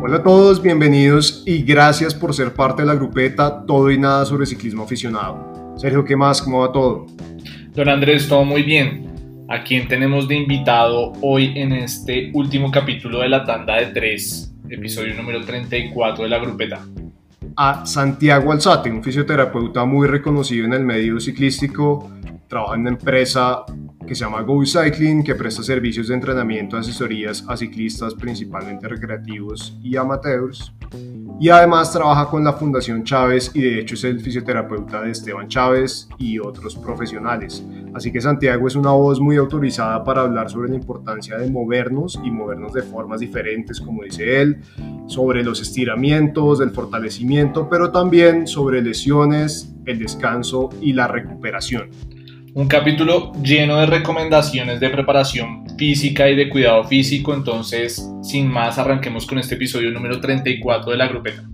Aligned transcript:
Hola 0.00 0.18
a 0.18 0.22
todos, 0.22 0.62
bienvenidos 0.62 1.42
y 1.44 1.64
gracias 1.64 2.14
por 2.14 2.32
ser 2.32 2.54
parte 2.54 2.82
de 2.82 2.86
la 2.86 2.94
grupeta 2.94 3.66
Todo 3.66 3.90
y 3.90 3.98
Nada 3.98 4.24
sobre 4.24 4.46
Ciclismo 4.46 4.84
Aficionado. 4.84 5.74
Sergio, 5.76 6.04
¿qué 6.04 6.14
más? 6.14 6.40
¿Cómo 6.40 6.60
va 6.60 6.70
todo? 6.70 7.06
Don 7.74 7.88
Andrés, 7.88 8.28
todo 8.28 8.44
muy 8.44 8.62
bien. 8.62 9.46
¿A 9.48 9.64
quién 9.64 9.88
tenemos 9.88 10.28
de 10.28 10.36
invitado 10.36 11.14
hoy 11.20 11.52
en 11.58 11.72
este 11.72 12.30
último 12.32 12.70
capítulo 12.70 13.20
de 13.20 13.28
la 13.28 13.44
tanda 13.44 13.74
de 13.74 13.86
tres, 13.86 14.54
episodio 14.70 15.14
número 15.14 15.44
34 15.44 16.22
de 16.22 16.30
la 16.30 16.38
grupeta? 16.38 16.80
A 17.56 17.84
Santiago 17.84 18.52
Alzate, 18.52 18.92
un 18.92 19.02
fisioterapeuta 19.02 19.84
muy 19.84 20.06
reconocido 20.06 20.64
en 20.66 20.74
el 20.74 20.84
medio 20.84 21.18
ciclístico, 21.18 22.08
trabaja 22.46 22.76
en 22.76 22.82
una 22.82 22.90
empresa 22.90 23.64
que 24.08 24.14
se 24.14 24.24
llama 24.24 24.42
Go 24.42 24.64
Cycling, 24.64 25.22
que 25.22 25.34
presta 25.34 25.62
servicios 25.62 26.08
de 26.08 26.14
entrenamiento 26.14 26.76
y 26.76 26.80
asesorías 26.80 27.44
a 27.46 27.56
ciclistas 27.56 28.14
principalmente 28.14 28.88
recreativos 28.88 29.78
y 29.82 29.96
amateurs. 29.96 30.72
Y 31.38 31.50
además 31.50 31.92
trabaja 31.92 32.26
con 32.26 32.42
la 32.42 32.54
Fundación 32.54 33.04
Chávez 33.04 33.52
y 33.54 33.60
de 33.60 33.80
hecho 33.80 33.94
es 33.94 34.04
el 34.04 34.20
fisioterapeuta 34.20 35.02
de 35.02 35.10
Esteban 35.10 35.46
Chávez 35.46 36.08
y 36.18 36.38
otros 36.38 36.74
profesionales. 36.74 37.62
Así 37.94 38.10
que 38.10 38.20
Santiago 38.20 38.66
es 38.66 38.74
una 38.74 38.90
voz 38.90 39.20
muy 39.20 39.36
autorizada 39.36 40.02
para 40.02 40.22
hablar 40.22 40.50
sobre 40.50 40.70
la 40.70 40.76
importancia 40.76 41.36
de 41.36 41.50
movernos 41.50 42.18
y 42.24 42.30
movernos 42.30 42.72
de 42.72 42.82
formas 42.82 43.20
diferentes, 43.20 43.80
como 43.80 44.02
dice 44.02 44.40
él, 44.40 44.62
sobre 45.06 45.44
los 45.44 45.60
estiramientos, 45.60 46.60
el 46.60 46.70
fortalecimiento, 46.70 47.68
pero 47.68 47.92
también 47.92 48.46
sobre 48.46 48.82
lesiones, 48.82 49.74
el 49.84 49.98
descanso 49.98 50.70
y 50.80 50.94
la 50.94 51.06
recuperación. 51.08 51.90
Un 52.58 52.66
capítulo 52.66 53.32
lleno 53.40 53.76
de 53.76 53.86
recomendaciones 53.86 54.80
de 54.80 54.90
preparación 54.90 55.64
física 55.78 56.28
y 56.28 56.34
de 56.34 56.48
cuidado 56.48 56.82
físico, 56.82 57.32
entonces 57.32 58.04
sin 58.20 58.48
más 58.48 58.78
arranquemos 58.78 59.26
con 59.26 59.38
este 59.38 59.54
episodio 59.54 59.92
número 59.92 60.20
34 60.20 60.90
de 60.90 60.96
la 60.96 61.06
grupeta. 61.06 61.44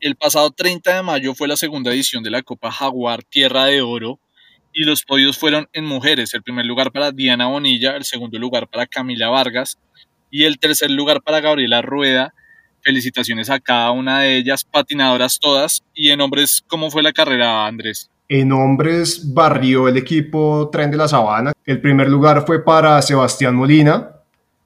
El 0.00 0.16
pasado 0.16 0.50
30 0.50 0.96
de 0.96 1.02
mayo 1.04 1.32
fue 1.36 1.46
la 1.46 1.56
segunda 1.56 1.92
edición 1.92 2.24
de 2.24 2.30
la 2.30 2.42
Copa 2.42 2.72
Jaguar 2.72 3.22
Tierra 3.22 3.66
de 3.66 3.80
Oro 3.80 4.18
y 4.72 4.82
los 4.82 5.04
podios 5.04 5.38
fueron 5.38 5.68
en 5.72 5.84
mujeres, 5.84 6.34
el 6.34 6.42
primer 6.42 6.66
lugar 6.66 6.90
para 6.90 7.12
Diana 7.12 7.46
Bonilla, 7.46 7.94
el 7.94 8.02
segundo 8.02 8.40
lugar 8.40 8.66
para 8.66 8.88
Camila 8.88 9.28
Vargas 9.28 9.78
y 10.32 10.46
el 10.46 10.58
tercer 10.58 10.90
lugar 10.90 11.22
para 11.22 11.40
Gabriela 11.40 11.80
Rueda 11.80 12.34
Felicitaciones 12.90 13.48
a 13.50 13.60
cada 13.60 13.92
una 13.92 14.18
de 14.18 14.36
ellas, 14.36 14.64
patinadoras 14.64 15.38
todas. 15.38 15.84
Y 15.94 16.10
en 16.10 16.20
hombres, 16.20 16.64
¿cómo 16.66 16.90
fue 16.90 17.04
la 17.04 17.12
carrera, 17.12 17.64
Andrés? 17.64 18.10
En 18.28 18.50
hombres 18.50 19.32
barrió 19.32 19.86
el 19.86 19.96
equipo 19.96 20.68
Tren 20.72 20.90
de 20.90 20.96
la 20.96 21.06
Sabana. 21.06 21.52
El 21.64 21.80
primer 21.80 22.08
lugar 22.08 22.44
fue 22.44 22.64
para 22.64 23.00
Sebastián 23.00 23.54
Molina, 23.54 24.10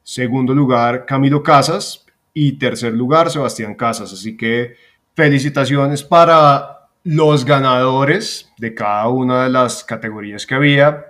segundo 0.03 0.55
lugar 0.55 1.05
Camilo 1.05 1.43
Casas 1.43 2.07
y 2.33 2.53
tercer 2.53 2.95
lugar 2.95 3.31
Sebastián 3.31 3.75
Casas. 3.75 4.11
Así 4.11 4.39
que 4.39 4.77
felicitaciones 5.15 6.03
para 6.03 6.89
los 7.03 7.45
ganadores 7.45 8.51
de 8.57 8.73
cada 8.73 9.07
una 9.09 9.45
de 9.45 9.51
las 9.51 9.85
categorías 9.85 10.47
que 10.47 10.55
había 10.55 11.05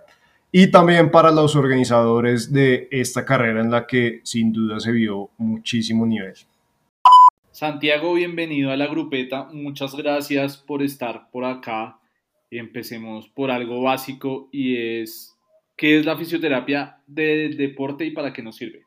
y 0.50 0.66
también 0.66 1.12
para 1.12 1.30
los 1.30 1.54
organizadores 1.54 2.52
de 2.52 2.88
esta 2.90 3.24
carrera 3.24 3.60
en 3.60 3.70
la 3.70 3.86
que 3.86 4.20
sin 4.24 4.52
duda 4.52 4.80
se 4.80 4.90
vio 4.90 5.30
muchísimo 5.38 6.04
nivel. 6.06 6.34
Santiago, 7.54 8.14
bienvenido 8.14 8.72
a 8.72 8.76
la 8.76 8.88
grupeta. 8.88 9.44
Muchas 9.52 9.94
gracias 9.94 10.56
por 10.56 10.82
estar 10.82 11.30
por 11.30 11.44
acá. 11.44 12.00
Empecemos 12.50 13.28
por 13.28 13.52
algo 13.52 13.80
básico 13.80 14.48
y 14.50 14.76
es, 14.76 15.38
¿qué 15.76 16.00
es 16.00 16.04
la 16.04 16.16
fisioterapia 16.16 17.00
del 17.06 17.56
deporte 17.56 18.04
y 18.06 18.10
para 18.10 18.32
qué 18.32 18.42
nos 18.42 18.56
sirve? 18.56 18.82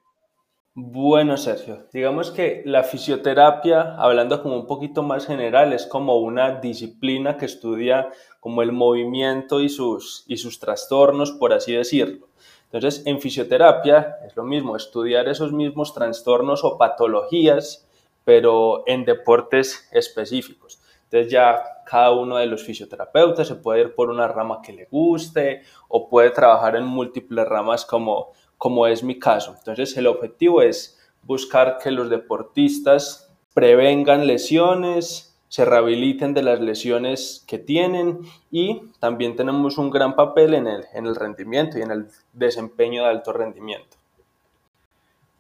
Bueno, 0.74 1.38
Sergio, 1.38 1.88
digamos 1.94 2.30
que 2.32 2.62
la 2.66 2.84
fisioterapia, 2.84 3.96
hablando 3.96 4.44
como 4.44 4.58
un 4.60 4.68
poquito 4.68 5.02
más 5.02 5.26
general, 5.26 5.72
es 5.72 5.86
como 5.86 6.18
una 6.18 6.60
disciplina 6.60 7.38
que 7.38 7.46
estudia 7.46 8.10
como 8.42 8.64
el 8.64 8.74
movimiento 8.74 9.62
y 9.62 9.70
sus, 9.70 10.26
y 10.28 10.36
sus 10.36 10.60
trastornos, 10.60 11.32
por 11.32 11.54
así 11.54 11.72
decirlo. 11.72 12.28
Entonces, 12.66 13.08
en 13.08 13.22
fisioterapia 13.22 14.18
es 14.28 14.36
lo 14.36 14.44
mismo, 14.44 14.76
estudiar 14.76 15.30
esos 15.30 15.54
mismos 15.54 15.94
trastornos 15.94 16.66
o 16.66 16.78
patologías 16.78 17.87
pero 18.28 18.84
en 18.88 19.06
deportes 19.06 19.88
específicos. 19.90 20.82
Entonces 21.06 21.32
ya 21.32 21.64
cada 21.86 22.12
uno 22.12 22.36
de 22.36 22.46
los 22.46 22.62
fisioterapeutas 22.62 23.48
se 23.48 23.56
puede 23.56 23.80
ir 23.80 23.96
por 23.96 24.10
una 24.10 24.28
rama 24.28 24.60
que 24.62 24.74
le 24.74 24.84
guste 24.92 25.62
o 25.88 26.10
puede 26.10 26.32
trabajar 26.32 26.76
en 26.76 26.84
múltiples 26.84 27.48
ramas 27.48 27.86
como, 27.86 28.34
como 28.58 28.86
es 28.86 29.02
mi 29.02 29.18
caso. 29.18 29.56
Entonces 29.58 29.96
el 29.96 30.08
objetivo 30.08 30.62
es 30.62 31.00
buscar 31.22 31.78
que 31.82 31.90
los 31.90 32.10
deportistas 32.10 33.34
prevengan 33.54 34.28
lesiones, 34.28 35.40
se 35.48 35.64
rehabiliten 35.64 36.34
de 36.34 36.44
las 36.44 36.60
lesiones 36.60 37.46
que 37.48 37.60
tienen 37.60 38.20
y 38.52 38.92
también 39.00 39.38
tenemos 39.38 39.78
un 39.78 39.90
gran 39.90 40.18
papel 40.18 40.54
en 40.54 40.68
el, 40.68 40.84
en 40.94 41.06
el 41.06 41.16
rendimiento 41.16 41.80
y 41.80 41.82
en 41.82 41.92
el 41.92 42.08
desempeño 42.34 43.04
de 43.04 43.10
alto 43.10 43.32
rendimiento 43.32 43.97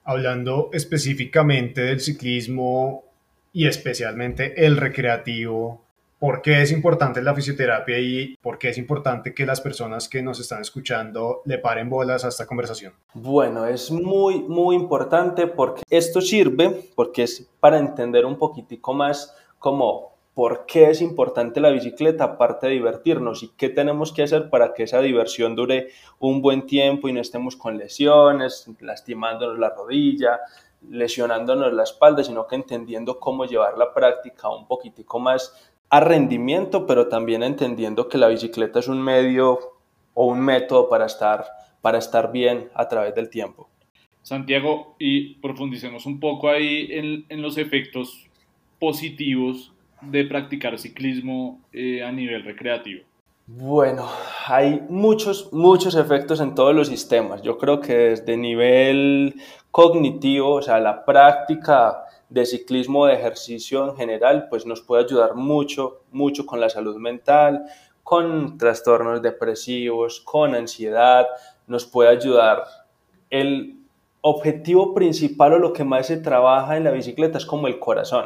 hablando 0.07 0.69
específicamente 0.71 1.81
del 1.81 1.99
ciclismo 1.99 3.03
y 3.51 3.67
especialmente 3.67 4.65
el 4.65 4.77
recreativo, 4.77 5.83
¿por 6.17 6.41
qué 6.41 6.61
es 6.61 6.71
importante 6.71 7.21
la 7.21 7.35
fisioterapia 7.35 7.99
y 7.99 8.37
por 8.41 8.57
qué 8.57 8.69
es 8.69 8.77
importante 8.77 9.33
que 9.33 9.45
las 9.45 9.59
personas 9.59 10.07
que 10.07 10.23
nos 10.23 10.39
están 10.39 10.61
escuchando 10.61 11.41
le 11.43 11.57
paren 11.57 11.89
bolas 11.89 12.23
a 12.23 12.29
esta 12.29 12.45
conversación? 12.45 12.93
Bueno, 13.13 13.67
es 13.67 13.91
muy, 13.91 14.43
muy 14.43 14.77
importante 14.77 15.45
porque 15.45 15.83
esto 15.89 16.21
sirve, 16.21 16.89
porque 16.95 17.23
es 17.23 17.45
para 17.59 17.77
entender 17.77 18.25
un 18.25 18.37
poquitico 18.37 18.93
más 18.93 19.35
cómo 19.59 20.16
por 20.37 20.67
qué 20.67 20.91
es 20.91 21.01
importante 21.01 21.59
la 21.59 21.71
bicicleta, 21.71 22.23
aparte 22.23 22.67
de 22.67 22.73
divertirnos, 22.73 23.41
y 23.41 23.49
qué 23.57 23.69
tenemos 23.69 24.13
que 24.13 24.21
hacer 24.21 24.51
para 24.51 24.75
que 24.75 24.83
esa 24.83 25.01
diversión 25.01 25.55
dure 25.55 25.87
un 26.19 26.43
buen 26.43 26.67
tiempo 26.67 27.09
y 27.09 27.13
no 27.13 27.21
estemos 27.21 27.55
con 27.55 27.79
lesiones, 27.79 28.69
lastimándonos 28.79 29.57
la 29.57 29.71
rodilla, 29.71 30.41
lesionándonos 30.91 31.73
la 31.73 31.81
espalda, 31.81 32.23
sino 32.23 32.45
que 32.45 32.53
entendiendo 32.53 33.19
cómo 33.19 33.45
llevar 33.45 33.79
la 33.79 33.91
práctica 33.95 34.47
un 34.49 34.67
poquitico 34.67 35.17
más 35.17 35.71
a 35.89 36.01
rendimiento, 36.01 36.85
pero 36.85 37.07
también 37.07 37.41
entendiendo 37.41 38.07
que 38.07 38.19
la 38.19 38.27
bicicleta 38.27 38.77
es 38.77 38.87
un 38.87 39.01
medio 39.01 39.57
o 40.13 40.27
un 40.27 40.39
método 40.39 40.87
para 40.87 41.07
estar, 41.07 41.47
para 41.81 41.97
estar 41.97 42.31
bien 42.31 42.69
a 42.75 42.87
través 42.87 43.15
del 43.15 43.31
tiempo. 43.31 43.69
Santiago, 44.21 44.93
y 44.99 45.33
profundicemos 45.39 46.05
un 46.05 46.19
poco 46.19 46.47
ahí 46.47 46.89
en, 46.91 47.25
en 47.29 47.41
los 47.41 47.57
efectos 47.57 48.29
positivos 48.77 49.73
de 50.01 50.25
practicar 50.25 50.77
ciclismo 50.77 51.61
eh, 51.73 52.03
a 52.03 52.11
nivel 52.11 52.43
recreativo? 52.43 53.03
Bueno, 53.49 54.09
hay 54.45 54.83
muchos, 54.89 55.53
muchos 55.53 55.95
efectos 55.95 56.41
en 56.41 56.53
todos 56.53 56.75
los 56.75 56.89
sistemas. 56.89 57.41
Yo 57.41 57.57
creo 57.57 57.79
que 57.79 57.95
desde 57.95 58.35
nivel 58.35 59.35
cognitivo, 59.71 60.55
o 60.55 60.61
sea, 60.61 60.79
la 60.79 61.05
práctica 61.05 62.03
de 62.29 62.45
ciclismo 62.45 63.05
de 63.05 63.13
ejercicio 63.13 63.89
en 63.89 63.95
general, 63.95 64.47
pues 64.49 64.65
nos 64.65 64.81
puede 64.81 65.05
ayudar 65.05 65.35
mucho, 65.35 66.01
mucho 66.11 66.45
con 66.45 66.59
la 66.59 66.69
salud 66.69 66.97
mental, 66.97 67.63
con 68.03 68.57
trastornos 68.57 69.21
depresivos, 69.21 70.19
con 70.21 70.53
ansiedad, 70.53 71.25
nos 71.67 71.85
puede 71.85 72.09
ayudar. 72.09 72.63
El 73.29 73.77
objetivo 74.21 74.93
principal 74.93 75.53
o 75.53 75.59
lo 75.59 75.73
que 75.73 75.83
más 75.85 76.07
se 76.07 76.17
trabaja 76.17 76.75
en 76.75 76.83
la 76.83 76.91
bicicleta 76.91 77.37
es 77.37 77.45
como 77.45 77.67
el 77.67 77.79
corazón. 77.79 78.25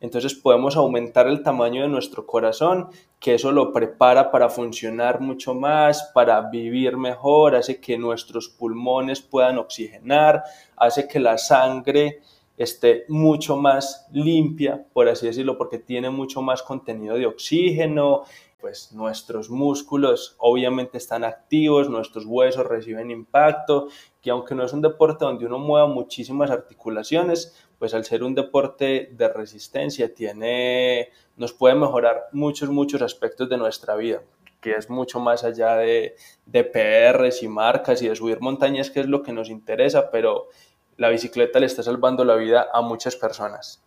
Entonces 0.00 0.34
podemos 0.34 0.76
aumentar 0.76 1.26
el 1.26 1.42
tamaño 1.42 1.82
de 1.82 1.88
nuestro 1.88 2.26
corazón, 2.26 2.88
que 3.18 3.34
eso 3.34 3.50
lo 3.50 3.72
prepara 3.72 4.30
para 4.30 4.50
funcionar 4.50 5.20
mucho 5.20 5.54
más, 5.54 6.10
para 6.14 6.40
vivir 6.42 6.96
mejor, 6.96 7.56
hace 7.56 7.80
que 7.80 7.96
nuestros 7.96 8.48
pulmones 8.48 9.22
puedan 9.22 9.58
oxigenar, 9.58 10.42
hace 10.76 11.08
que 11.08 11.18
la 11.18 11.38
sangre 11.38 12.20
esté 12.56 13.04
mucho 13.08 13.56
más 13.56 14.06
limpia, 14.12 14.86
por 14.92 15.08
así 15.08 15.26
decirlo, 15.26 15.58
porque 15.58 15.78
tiene 15.78 16.10
mucho 16.10 16.40
más 16.42 16.62
contenido 16.62 17.16
de 17.16 17.26
oxígeno, 17.26 18.24
pues 18.58 18.92
nuestros 18.92 19.50
músculos 19.50 20.34
obviamente 20.38 20.98
están 20.98 21.24
activos, 21.24 21.90
nuestros 21.90 22.24
huesos 22.26 22.66
reciben 22.66 23.10
impacto, 23.10 23.88
que 24.22 24.30
aunque 24.30 24.54
no 24.54 24.64
es 24.64 24.72
un 24.72 24.82
deporte 24.82 25.24
donde 25.24 25.46
uno 25.46 25.58
mueva 25.58 25.86
muchísimas 25.86 26.50
articulaciones, 26.50 27.54
pues 27.78 27.94
al 27.94 28.04
ser 28.04 28.24
un 28.24 28.34
deporte 28.34 29.10
de 29.12 29.28
resistencia 29.28 30.14
tiene, 30.14 31.10
nos 31.36 31.52
puede 31.52 31.74
mejorar 31.74 32.28
muchos, 32.32 32.70
muchos 32.70 33.02
aspectos 33.02 33.48
de 33.48 33.58
nuestra 33.58 33.94
vida, 33.94 34.22
que 34.60 34.72
es 34.72 34.88
mucho 34.88 35.20
más 35.20 35.44
allá 35.44 35.76
de, 35.76 36.16
de 36.46 36.64
PRs 36.64 37.42
y 37.42 37.48
marcas 37.48 38.00
y 38.02 38.08
de 38.08 38.16
subir 38.16 38.40
montañas, 38.40 38.90
que 38.90 39.00
es 39.00 39.06
lo 39.06 39.22
que 39.22 39.32
nos 39.32 39.50
interesa, 39.50 40.10
pero 40.10 40.48
la 40.96 41.10
bicicleta 41.10 41.60
le 41.60 41.66
está 41.66 41.82
salvando 41.82 42.24
la 42.24 42.36
vida 42.36 42.68
a 42.72 42.80
muchas 42.80 43.16
personas. 43.16 43.85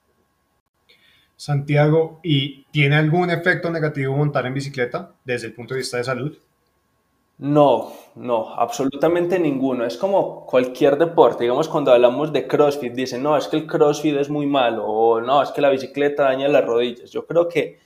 Santiago, 1.40 2.20
¿y 2.22 2.66
tiene 2.66 2.98
algún 2.98 3.30
efecto 3.30 3.70
negativo 3.70 4.14
montar 4.14 4.46
en 4.46 4.54
bicicleta 4.54 5.14
desde 5.24 5.48
el 5.48 5.54
punto 5.54 5.74
de 5.74 5.78
vista 5.78 5.96
de 5.96 6.04
salud? 6.04 6.38
No, 7.38 7.94
no, 8.16 8.54
absolutamente 8.56 9.40
ninguno. 9.40 9.86
Es 9.86 9.96
como 9.96 10.46
cualquier 10.46 10.98
deporte. 10.98 11.46
Digamos, 11.46 11.70
cuando 11.70 11.94
hablamos 11.94 12.34
de 12.34 12.46
CrossFit, 12.46 12.92
dicen, 12.92 13.24
no, 13.24 13.38
es 13.38 13.48
que 13.48 13.56
el 13.56 13.68
CrossFit 13.68 14.18
es 14.18 14.30
muy 14.30 14.48
malo 14.48 14.86
o 14.86 15.22
no, 15.22 15.42
es 15.42 15.52
que 15.52 15.62
la 15.62 15.70
bicicleta 15.70 16.24
daña 16.24 16.50
las 16.50 16.66
rodillas. 16.66 17.10
Yo 17.10 17.26
creo 17.26 17.48
que 17.48 17.80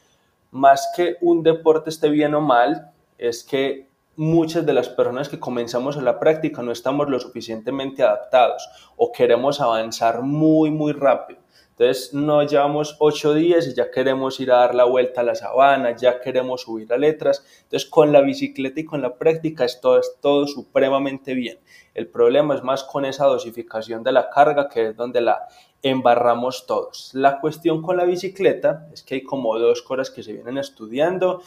más 0.50 0.92
que 0.96 1.18
un 1.22 1.44
deporte 1.44 1.92
esté 1.92 2.10
bien 2.10 2.34
o 2.34 2.42
mal, 2.42 2.92
es 3.20 3.44
que 3.44 3.88
muchas 4.16 4.66
de 4.66 4.74
las 4.74 4.90
personas 4.90 5.30
que 5.30 5.40
comenzamos 5.40 5.96
en 5.96 6.06
la 6.06 6.20
práctica 6.20 6.64
no 6.64 6.72
estamos 6.72 7.08
lo 7.08 7.20
suficientemente 7.20 8.02
adaptados 8.02 8.68
o 8.98 9.12
queremos 9.12 9.62
avanzar 9.62 10.24
muy, 10.24 10.72
muy 10.72 10.94
rápido. 10.94 11.44
Entonces 11.78 12.14
no 12.14 12.44
llevamos 12.44 12.98
ocho 13.00 13.34
días 13.34 13.68
y 13.68 13.74
ya 13.74 13.90
queremos 13.90 14.40
ir 14.40 14.52
a 14.52 14.58
dar 14.58 14.76
la 14.76 14.84
vuelta 14.84 15.22
a 15.22 15.24
la 15.24 15.34
sabana, 15.34 15.96
ya 15.96 16.22
queremos 16.22 16.62
subir 16.62 16.94
a 16.94 16.98
letras. 16.98 17.44
Entonces 17.64 17.90
con 17.90 18.12
la 18.12 18.22
bicicleta 18.22 18.80
y 18.80 18.86
con 18.86 19.02
la 19.02 19.18
práctica 19.18 19.66
es 19.66 19.82
todo, 19.82 20.00
es 20.00 20.18
todo 20.22 20.46
supremamente 20.46 21.34
bien. 21.34 21.58
El 21.96 22.08
problema 22.08 22.54
es 22.54 22.62
más 22.62 22.84
con 22.84 23.06
esa 23.06 23.26
dosificación 23.26 24.04
de 24.04 24.12
la 24.12 24.30
carga 24.30 24.70
que 24.70 24.90
es 24.90 24.96
donde 24.96 25.22
la 25.22 25.48
embarramos 25.82 26.68
todos. 26.68 27.10
La 27.14 27.40
cuestión 27.40 27.82
con 27.82 27.98
la 27.98 28.06
bicicleta 28.06 28.88
es 28.94 29.02
que 29.02 29.16
hay 29.16 29.24
como 29.24 29.58
dos 29.58 29.82
cosas 29.82 30.12
que 30.12 30.22
se 30.22 30.34
vienen 30.34 30.60
estudiando 30.60 31.42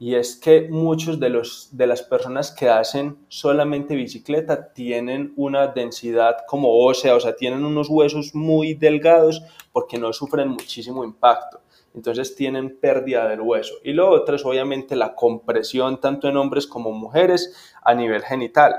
y 0.00 0.14
es 0.14 0.34
que 0.34 0.66
muchos 0.70 1.20
de, 1.20 1.28
los, 1.28 1.68
de 1.72 1.86
las 1.86 2.00
personas 2.02 2.50
que 2.50 2.70
hacen 2.70 3.18
solamente 3.28 3.94
bicicleta 3.94 4.72
tienen 4.72 5.34
una 5.36 5.66
densidad 5.66 6.38
como 6.48 6.86
ósea, 6.86 7.14
o 7.14 7.20
sea, 7.20 7.36
tienen 7.36 7.66
unos 7.66 7.90
huesos 7.90 8.34
muy 8.34 8.72
delgados 8.72 9.42
porque 9.72 9.98
no 9.98 10.14
sufren 10.14 10.48
muchísimo 10.48 11.04
impacto. 11.04 11.60
Entonces 11.94 12.34
tienen 12.34 12.78
pérdida 12.80 13.28
del 13.28 13.42
hueso. 13.42 13.74
Y 13.84 13.92
lo 13.92 14.08
otro 14.08 14.36
es 14.36 14.44
obviamente 14.46 14.96
la 14.96 15.14
compresión 15.14 16.00
tanto 16.00 16.28
en 16.28 16.38
hombres 16.38 16.66
como 16.66 16.92
mujeres 16.92 17.54
a 17.82 17.92
nivel 17.92 18.22
genital, 18.22 18.76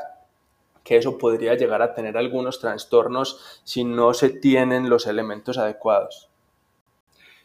que 0.84 0.98
eso 0.98 1.20
podría 1.20 1.54
llegar 1.54 1.84
a 1.84 1.94
tener 1.94 2.18
algunos 2.18 2.60
trastornos 2.60 3.62
si 3.64 3.84
no 3.84 4.16
se 4.16 4.30
tienen 4.30 4.90
los 4.90 5.06
elementos 5.06 5.60
adecuados. 5.60 6.32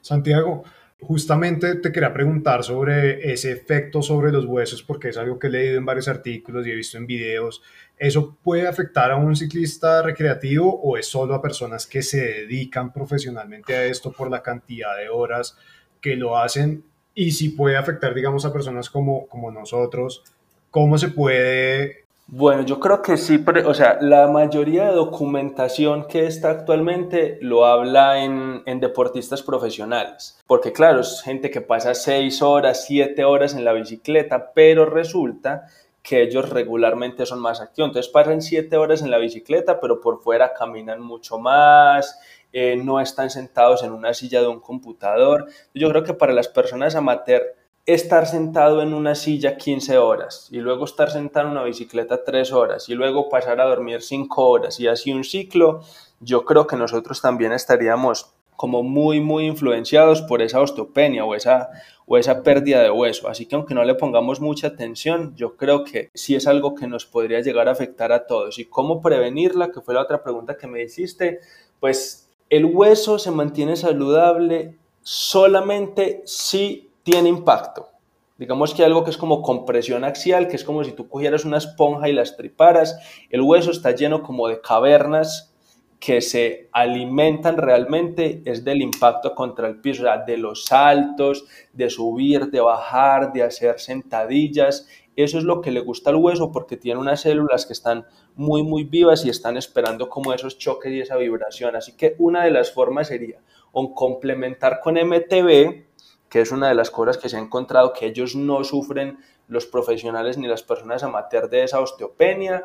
Santiago, 0.01 0.65
Justamente 0.99 1.75
te 1.75 1.93
quería 1.93 2.13
preguntar 2.15 2.65
sobre 2.65 3.31
ese 3.31 3.53
efecto 3.53 4.01
sobre 4.01 4.33
los 4.33 4.47
huesos, 4.47 4.83
porque 4.83 5.11
es 5.11 5.19
algo 5.19 5.39
que 5.39 5.49
he 5.49 5.51
leído 5.51 5.77
en 5.77 5.85
varios 5.85 6.09
artículos 6.09 6.67
y 6.67 6.71
he 6.71 6.75
visto 6.75 6.97
en 6.97 7.07
videos. 7.07 7.63
¿Eso 7.99 8.39
puede 8.43 8.67
afectar 8.67 9.11
a 9.11 9.17
un 9.17 9.37
ciclista 9.37 10.03
recreativo 10.03 10.81
o 10.83 10.97
es 10.97 11.07
solo 11.07 11.35
a 11.35 11.43
personas 11.43 11.87
que 11.87 12.01
se 12.01 12.25
dedican 12.25 12.95
profesionalmente 12.95 13.75
a 13.75 13.85
esto 13.85 14.11
por 14.11 14.31
la 14.31 14.43
cantidad 14.43 14.97
de 14.97 15.11
horas 15.11 15.59
que 16.01 16.17
lo 16.17 16.39
hacen? 16.39 16.83
Y 17.15 17.33
si 17.33 17.51
puede 17.51 17.77
afectar, 17.77 18.15
digamos, 18.15 18.47
a 18.47 18.53
personas 18.53 18.89
como, 18.89 19.27
como 19.27 19.51
nosotros, 19.51 20.25
¿cómo 20.71 20.97
se 20.97 21.09
puede 21.09 22.06
bueno, 22.29 22.63
yo 22.63 22.81
creo 22.81 23.03
que 23.03 23.17
sí, 23.17 23.45
o 23.65 23.75
sea, 23.75 23.99
la 24.01 24.27
mayoría 24.27 24.87
de 24.87 24.95
documentación 24.95 26.09
que 26.09 26.27
está 26.27 26.51
actualmente 26.51 27.39
lo 27.41 27.67
habla 27.67 28.25
en, 28.25 28.63
en, 28.67 28.81
deportistas 28.81 29.43
profesionales, 29.43 30.37
porque 30.49 30.73
claro, 30.73 31.01
es 31.01 31.23
gente 31.23 31.51
que 31.51 31.61
pasa 31.61 31.95
seis 31.95 32.43
horas, 32.43 32.85
siete 32.85 33.25
horas 33.25 33.55
en 33.55 33.65
la 33.65 33.73
bicicleta, 33.73 34.53
pero 34.55 34.87
resulta 34.87 35.69
que 36.03 36.23
ellos 36.23 36.51
regularmente 36.51 37.27
son 37.27 37.41
más 37.41 37.61
activos, 37.61 37.91
entonces 37.91 38.13
pasan 38.13 38.41
siete 38.41 38.77
horas 38.77 39.03
en 39.03 39.11
la 39.11 39.19
bicicleta, 39.19 39.81
pero 39.81 40.01
por 40.01 40.21
fuera 40.21 40.53
caminan 40.53 41.01
mucho 41.01 41.39
más, 41.39 42.19
eh, 42.53 42.77
no 42.77 43.01
están 43.01 43.29
sentados 43.29 43.83
en 43.83 43.91
una 43.93 44.15
silla 44.15 44.41
de 44.41 44.47
un 44.47 44.61
computador. 44.61 45.47
Yo 45.75 45.91
creo 45.91 46.05
que 46.05 46.15
para 46.15 46.33
las 46.33 46.49
personas 46.49 46.95
amateur 46.95 47.56
estar 47.87 48.27
sentado 48.27 48.83
en 48.83 48.93
una 48.93 49.15
silla 49.15 49.57
15 49.57 49.99
horas 49.99 50.49
y 50.51 50.59
luego 50.59 50.85
estar 50.85 51.11
sentado 51.11 51.47
en 51.47 51.53
una 51.53 51.63
bicicleta 51.63 52.25
3 52.25 52.53
horas 52.53 52.89
y 52.89 52.95
luego 52.95 53.29
pasar 53.29 53.61
a 53.61 53.65
dormir 53.67 54.03
5 54.03 54.49
horas 54.49 54.81
y 54.81 54.89
así 54.89 55.13
un 55.13 55.23
ciclo, 55.23 55.83
yo 56.19 56.45
creo 56.45 56.67
que 56.67 56.77
nosotros 56.77 57.23
también 57.23 57.53
estaríamos 57.53 58.35
como 58.57 58.83
muy, 58.83 59.21
muy 59.21 59.47
influenciados 59.47 60.23
por 60.23 60.43
esa 60.43 60.61
osteopenia 60.61 61.25
o 61.25 61.35
esa, 61.35 61.69
o 62.07 62.17
esa 62.17 62.43
pérdida 62.43 62.83
de 62.83 62.91
hueso. 62.91 63.29
Así 63.29 63.47
que 63.47 63.55
aunque 63.55 63.75
no 63.75 63.85
le 63.85 63.95
pongamos 63.95 64.41
mucha 64.41 64.69
atención, 64.69 65.35
yo 65.37 65.57
creo 65.57 65.85
que 65.85 66.11
sí 66.15 66.35
es 66.35 66.47
algo 66.47 66.75
que 66.75 66.87
nos 66.87 67.05
podría 67.05 67.41
llegar 67.41 67.69
a 67.69 67.73
afectar 67.73 68.13
a 68.13 68.27
todos. 68.27 68.59
¿Y 68.59 68.65
cómo 68.65 69.03
prevenirla? 69.03 69.71
Que 69.71 69.83
fue 69.83 69.95
la 69.95 70.03
otra 70.03 70.23
pregunta 70.23 70.57
que 70.57 70.67
me 70.67 70.83
hiciste. 70.83 71.41
Pues 71.81 72.31
el 72.49 72.65
hueso 72.65 73.19
se 73.19 73.31
mantiene 73.31 73.77
saludable 73.77 74.79
solamente 75.03 76.23
si 76.25 76.86
tiene 77.07 77.29
impacto. 77.29 77.89
Digamos 78.37 78.75
que 78.75 78.85
algo 78.85 79.05
que 79.05 79.11
es 79.11 79.17
como 79.17 79.41
compresión 79.41 80.03
axial, 80.03 80.49
que 80.49 80.57
es 80.57 80.65
como 80.65 80.83
si 80.83 80.91
tú 80.91 81.09
cogieras 81.09 81.45
una 81.45 81.59
esponja 81.59 82.09
y 82.09 82.13
la 82.13 82.23
estriparas, 82.23 82.99
el 83.31 83.43
hueso 83.43 83.71
está 83.71 83.93
lleno 83.93 84.25
como 84.25 84.49
de 84.49 84.61
cavernas 84.61 85.55
que 86.01 86.21
se 86.21 86.69
alimentan 86.73 87.59
realmente 87.59 88.43
es 88.45 88.65
del 88.65 88.83
impacto 88.83 89.37
contra 89.37 89.69
el 89.69 89.81
piso, 89.81 90.05
de 90.27 90.37
los 90.37 90.65
saltos, 90.65 91.47
de 91.73 91.89
subir, 91.91 92.51
de 92.51 92.61
bajar, 92.61 93.33
de 93.33 93.45
hacer 93.45 93.79
sentadillas. 93.79 94.89
Eso 95.15 95.39
es 95.39 95.45
lo 95.45 95.61
que 95.61 95.71
le 95.71 95.81
gusta 95.81 96.11
al 96.11 96.17
hueso 96.17 96.51
porque 96.51 96.77
tiene 96.77 96.99
unas 96.99 97.21
células 97.21 97.67
que 97.67 97.73
están 97.73 98.05
muy, 98.35 98.65
muy 98.65 98.83
vivas 98.83 99.25
y 99.25 99.31
están 99.31 99.57
esperando 99.57 100.09
como 100.09 100.33
esos 100.33 100.59
choques 100.59 100.93
y 100.93 101.01
esa 101.03 101.17
vibración. 101.17 101.77
Así 101.77 101.97
que 101.97 102.17
una 102.19 102.43
de 102.43 102.51
las 102.51 102.73
formas 102.73 103.07
sería 103.07 103.39
o 103.71 103.95
complementar 103.95 104.81
con 104.81 104.95
MTB, 104.95 105.86
que 106.29 106.41
es 106.41 106.53
una 106.53 106.69
de 106.69 106.75
las 106.75 106.91
cosas 106.91 107.19
que 107.19 107.29
se 107.29 107.37
ha 107.37 107.41
encontrado 107.41 107.93
que 107.93 108.07
ellos 108.07 108.35
no 108.35 108.65
sufren 108.65 109.19
los 109.49 109.67
profesionales 109.67 110.39
ni 110.39 110.49
las 110.49 110.63
personas 110.63 111.03
amateur 111.03 111.49
de 111.49 111.65
esa 111.65 111.81
osteopenia 111.81 112.65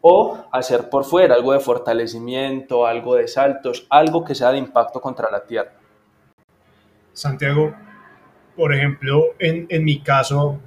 o 0.00 0.44
hacer 0.50 0.88
por 0.88 1.04
fuera 1.04 1.34
algo 1.34 1.52
de 1.52 1.60
fortalecimiento, 1.60 2.86
algo 2.86 3.16
de 3.16 3.28
saltos, 3.28 3.86
algo 3.90 4.24
que 4.24 4.34
sea 4.34 4.50
de 4.50 4.58
impacto 4.58 5.00
contra 5.00 5.30
la 5.30 5.44
tierra. 5.44 5.72
Santiago, 7.12 7.74
por 8.56 8.74
ejemplo, 8.74 9.34
en, 9.38 9.66
en 9.68 9.84
mi 9.84 10.00
caso 10.00 10.58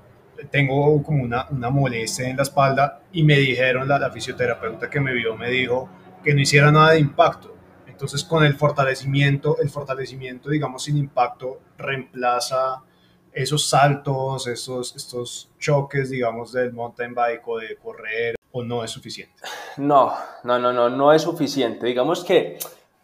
tengo 0.52 1.02
como 1.04 1.24
una, 1.24 1.48
una, 1.50 1.70
molestia 1.70 2.28
en 2.30 2.36
la 2.36 2.44
espalda 2.44 3.02
y 3.12 3.24
me 3.24 3.38
dijeron, 3.38 3.88
la, 3.88 3.98
la 3.98 4.12
fisioterapeuta 4.12 4.90
que 4.90 5.00
me 5.00 5.14
vio 5.14 5.36
me 5.36 5.50
dijo 5.50 5.90
que 6.24 6.34
no 6.34 6.42
hiciera 6.42 6.72
nada 6.72 6.92
de 6.92 7.00
impacto 7.00 7.53
entonces, 7.94 8.24
con 8.24 8.44
el 8.44 8.56
fortalecimiento, 8.56 9.58
el 9.62 9.70
fortalecimiento, 9.70 10.50
digamos, 10.50 10.84
sin 10.84 10.98
impacto, 10.98 11.60
reemplaza 11.78 12.82
esos 13.32 13.70
saltos, 13.70 14.48
esos, 14.48 14.96
estos 14.96 15.52
choques, 15.60 16.10
digamos, 16.10 16.52
del 16.52 16.74
mountain 16.74 17.14
bike 17.14 17.48
o 17.48 17.60
de 17.60 17.78
correr, 17.78 18.36
o 18.52 18.64
no 18.64 18.84
es 18.84 18.90
suficiente? 18.90 19.36
No, 19.78 20.12
no, 20.44 20.58
no, 20.58 20.74
no, 20.74 20.90
no 20.90 21.14
es 21.14 21.22
suficiente. 21.22 21.86
Digamos 21.86 22.24
que 22.24 22.58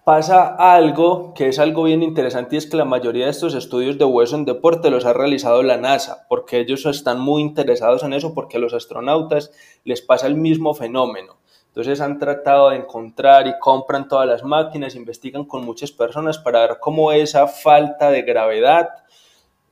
pasa 0.04 0.56
algo 0.56 1.36
que 1.36 1.50
es 1.50 1.60
algo 1.60 1.84
bien 1.84 2.02
interesante 2.02 2.56
y 2.56 2.58
es 2.58 2.66
que 2.66 2.78
la 2.78 2.86
mayoría 2.86 3.26
de 3.26 3.32
estos 3.32 3.54
estudios 3.54 4.00
de 4.00 4.06
hueso 4.06 4.36
en 4.36 4.46
deporte 4.46 4.90
los 4.90 5.06
ha 5.06 5.14
realizado 5.14 5.62
la 5.62 5.78
NASA, 5.78 6.26
porque 6.28 6.60
ellos 6.60 6.84
están 6.88 7.20
muy 7.20 7.44
interesados 7.44 8.02
en 8.02 8.14
eso, 8.14 8.34
porque 8.34 8.58
a 8.58 8.60
los 8.60 8.74
astronautas 8.74 9.52
les 9.84 10.02
pasa 10.02 10.26
el 10.26 10.36
mismo 10.36 10.74
fenómeno. 10.74 11.38
Entonces 11.80 12.02
han 12.02 12.20
tratado 12.20 12.72
de 12.72 12.76
encontrar 12.76 13.48
y 13.48 13.58
compran 13.58 14.10
todas 14.10 14.28
las 14.28 14.44
máquinas, 14.44 14.96
investigan 14.96 15.46
con 15.46 15.64
muchas 15.64 15.94
personas 15.94 16.38
para 16.38 16.60
ver 16.60 16.78
cómo 16.78 17.14
esa 17.14 17.48
falta 17.48 18.12
de 18.12 18.22
gravedad 18.24 18.90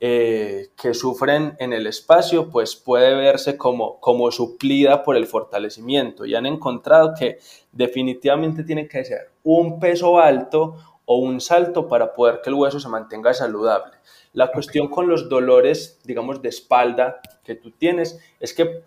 eh, 0.00 0.68
que 0.74 0.94
sufren 0.94 1.54
en 1.58 1.74
el 1.74 1.86
espacio 1.86 2.48
pues 2.48 2.76
puede 2.76 3.14
verse 3.14 3.58
como, 3.58 4.00
como 4.00 4.30
suplida 4.30 5.02
por 5.02 5.18
el 5.18 5.26
fortalecimiento 5.26 6.24
y 6.24 6.34
han 6.34 6.46
encontrado 6.46 7.12
que 7.12 7.40
definitivamente 7.72 8.64
tiene 8.64 8.88
que 8.88 9.04
ser 9.04 9.32
un 9.42 9.78
peso 9.78 10.18
alto 10.18 10.76
o 11.04 11.18
un 11.18 11.42
salto 11.42 11.88
para 11.88 12.14
poder 12.14 12.40
que 12.42 12.48
el 12.48 12.54
hueso 12.54 12.80
se 12.80 12.88
mantenga 12.88 13.34
saludable. 13.34 13.98
La 14.32 14.50
cuestión 14.50 14.88
con 14.88 15.08
los 15.08 15.28
dolores, 15.28 16.00
digamos, 16.04 16.40
de 16.40 16.48
espalda 16.48 17.20
que 17.44 17.54
tú 17.54 17.70
tienes 17.70 18.18
es 18.40 18.54
que 18.54 18.82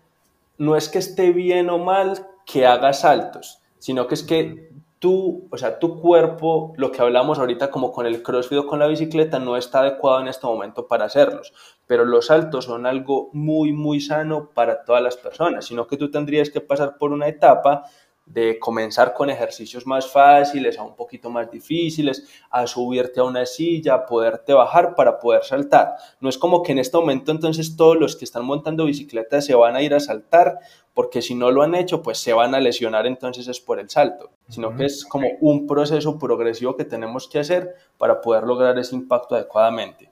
no 0.58 0.76
es 0.76 0.88
que 0.88 0.98
esté 0.98 1.30
bien 1.30 1.70
o 1.70 1.78
mal 1.78 2.26
que 2.46 2.66
haga 2.66 2.92
saltos, 2.92 3.60
sino 3.78 4.06
que 4.06 4.14
es 4.14 4.22
que 4.22 4.72
tú, 5.02 5.48
o 5.50 5.58
sea, 5.58 5.80
tu 5.80 6.00
cuerpo, 6.00 6.74
lo 6.76 6.92
que 6.92 7.02
hablamos 7.02 7.40
ahorita 7.40 7.72
como 7.72 7.90
con 7.90 8.06
el 8.06 8.22
crossfit 8.22 8.58
o 8.58 8.66
con 8.66 8.78
la 8.78 8.86
bicicleta, 8.86 9.40
no 9.40 9.56
está 9.56 9.80
adecuado 9.80 10.20
en 10.20 10.28
este 10.28 10.46
momento 10.46 10.86
para 10.86 11.06
hacerlos. 11.06 11.52
Pero 11.88 12.04
los 12.04 12.26
saltos 12.26 12.66
son 12.66 12.86
algo 12.86 13.28
muy, 13.32 13.72
muy 13.72 14.00
sano 14.00 14.50
para 14.54 14.84
todas 14.84 15.02
las 15.02 15.16
personas, 15.16 15.64
sino 15.64 15.88
que 15.88 15.96
tú 15.96 16.08
tendrías 16.08 16.50
que 16.50 16.60
pasar 16.60 16.98
por 16.98 17.10
una 17.10 17.26
etapa 17.26 17.82
de 18.26 18.58
comenzar 18.58 19.12
con 19.14 19.30
ejercicios 19.30 19.86
más 19.86 20.10
fáciles 20.10 20.78
a 20.78 20.82
un 20.82 20.94
poquito 20.94 21.28
más 21.28 21.50
difíciles, 21.50 22.26
a 22.50 22.66
subirte 22.66 23.20
a 23.20 23.24
una 23.24 23.44
silla, 23.44 23.94
a 23.94 24.06
poderte 24.06 24.52
bajar 24.52 24.94
para 24.94 25.18
poder 25.18 25.44
saltar. 25.44 25.94
No 26.20 26.28
es 26.28 26.38
como 26.38 26.62
que 26.62 26.72
en 26.72 26.78
este 26.78 26.96
momento 26.96 27.32
entonces 27.32 27.76
todos 27.76 27.96
los 27.96 28.16
que 28.16 28.24
están 28.24 28.44
montando 28.44 28.84
bicicleta 28.84 29.40
se 29.40 29.54
van 29.54 29.76
a 29.76 29.82
ir 29.82 29.94
a 29.94 30.00
saltar, 30.00 30.58
porque 30.94 31.22
si 31.22 31.34
no 31.34 31.50
lo 31.50 31.62
han 31.62 31.74
hecho, 31.74 32.02
pues 32.02 32.18
se 32.18 32.32
van 32.32 32.54
a 32.54 32.60
lesionar 32.60 33.06
entonces 33.06 33.48
es 33.48 33.60
por 33.60 33.80
el 33.80 33.90
salto, 33.90 34.30
sino 34.48 34.76
que 34.76 34.84
es 34.84 35.04
como 35.04 35.28
un 35.40 35.66
proceso 35.66 36.18
progresivo 36.18 36.76
que 36.76 36.84
tenemos 36.84 37.28
que 37.28 37.40
hacer 37.40 37.74
para 37.98 38.20
poder 38.20 38.44
lograr 38.44 38.78
ese 38.78 38.94
impacto 38.94 39.34
adecuadamente. 39.34 40.10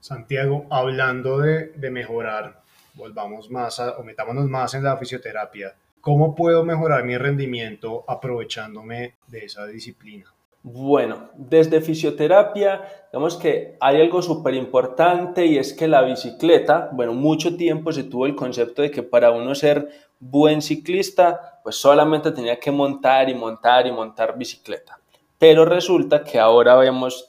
Santiago, 0.00 0.66
hablando 0.68 1.38
de, 1.38 1.68
de 1.76 1.90
mejorar 1.90 2.62
volvamos 2.94 3.50
más 3.50 3.78
o 3.78 4.02
metámonos 4.02 4.48
más 4.48 4.74
en 4.74 4.84
la 4.84 4.96
fisioterapia. 4.96 5.74
¿Cómo 6.02 6.34
puedo 6.34 6.64
mejorar 6.64 7.04
mi 7.04 7.16
rendimiento 7.16 8.04
aprovechándome 8.08 9.14
de 9.28 9.44
esa 9.44 9.68
disciplina? 9.68 10.34
Bueno, 10.64 11.30
desde 11.36 11.80
fisioterapia, 11.80 12.82
digamos 13.12 13.36
que 13.36 13.76
hay 13.78 14.00
algo 14.00 14.20
súper 14.20 14.54
importante 14.54 15.46
y 15.46 15.58
es 15.58 15.72
que 15.72 15.86
la 15.86 16.02
bicicleta, 16.02 16.90
bueno, 16.92 17.14
mucho 17.14 17.56
tiempo 17.56 17.92
se 17.92 18.02
tuvo 18.02 18.26
el 18.26 18.34
concepto 18.34 18.82
de 18.82 18.90
que 18.90 19.04
para 19.04 19.30
uno 19.30 19.54
ser 19.54 19.90
buen 20.18 20.60
ciclista, 20.60 21.60
pues 21.62 21.76
solamente 21.76 22.32
tenía 22.32 22.58
que 22.58 22.72
montar 22.72 23.28
y 23.28 23.36
montar 23.36 23.86
y 23.86 23.92
montar 23.92 24.36
bicicleta. 24.36 24.98
Pero 25.38 25.64
resulta 25.64 26.24
que 26.24 26.40
ahora 26.40 26.74
vemos 26.74 27.28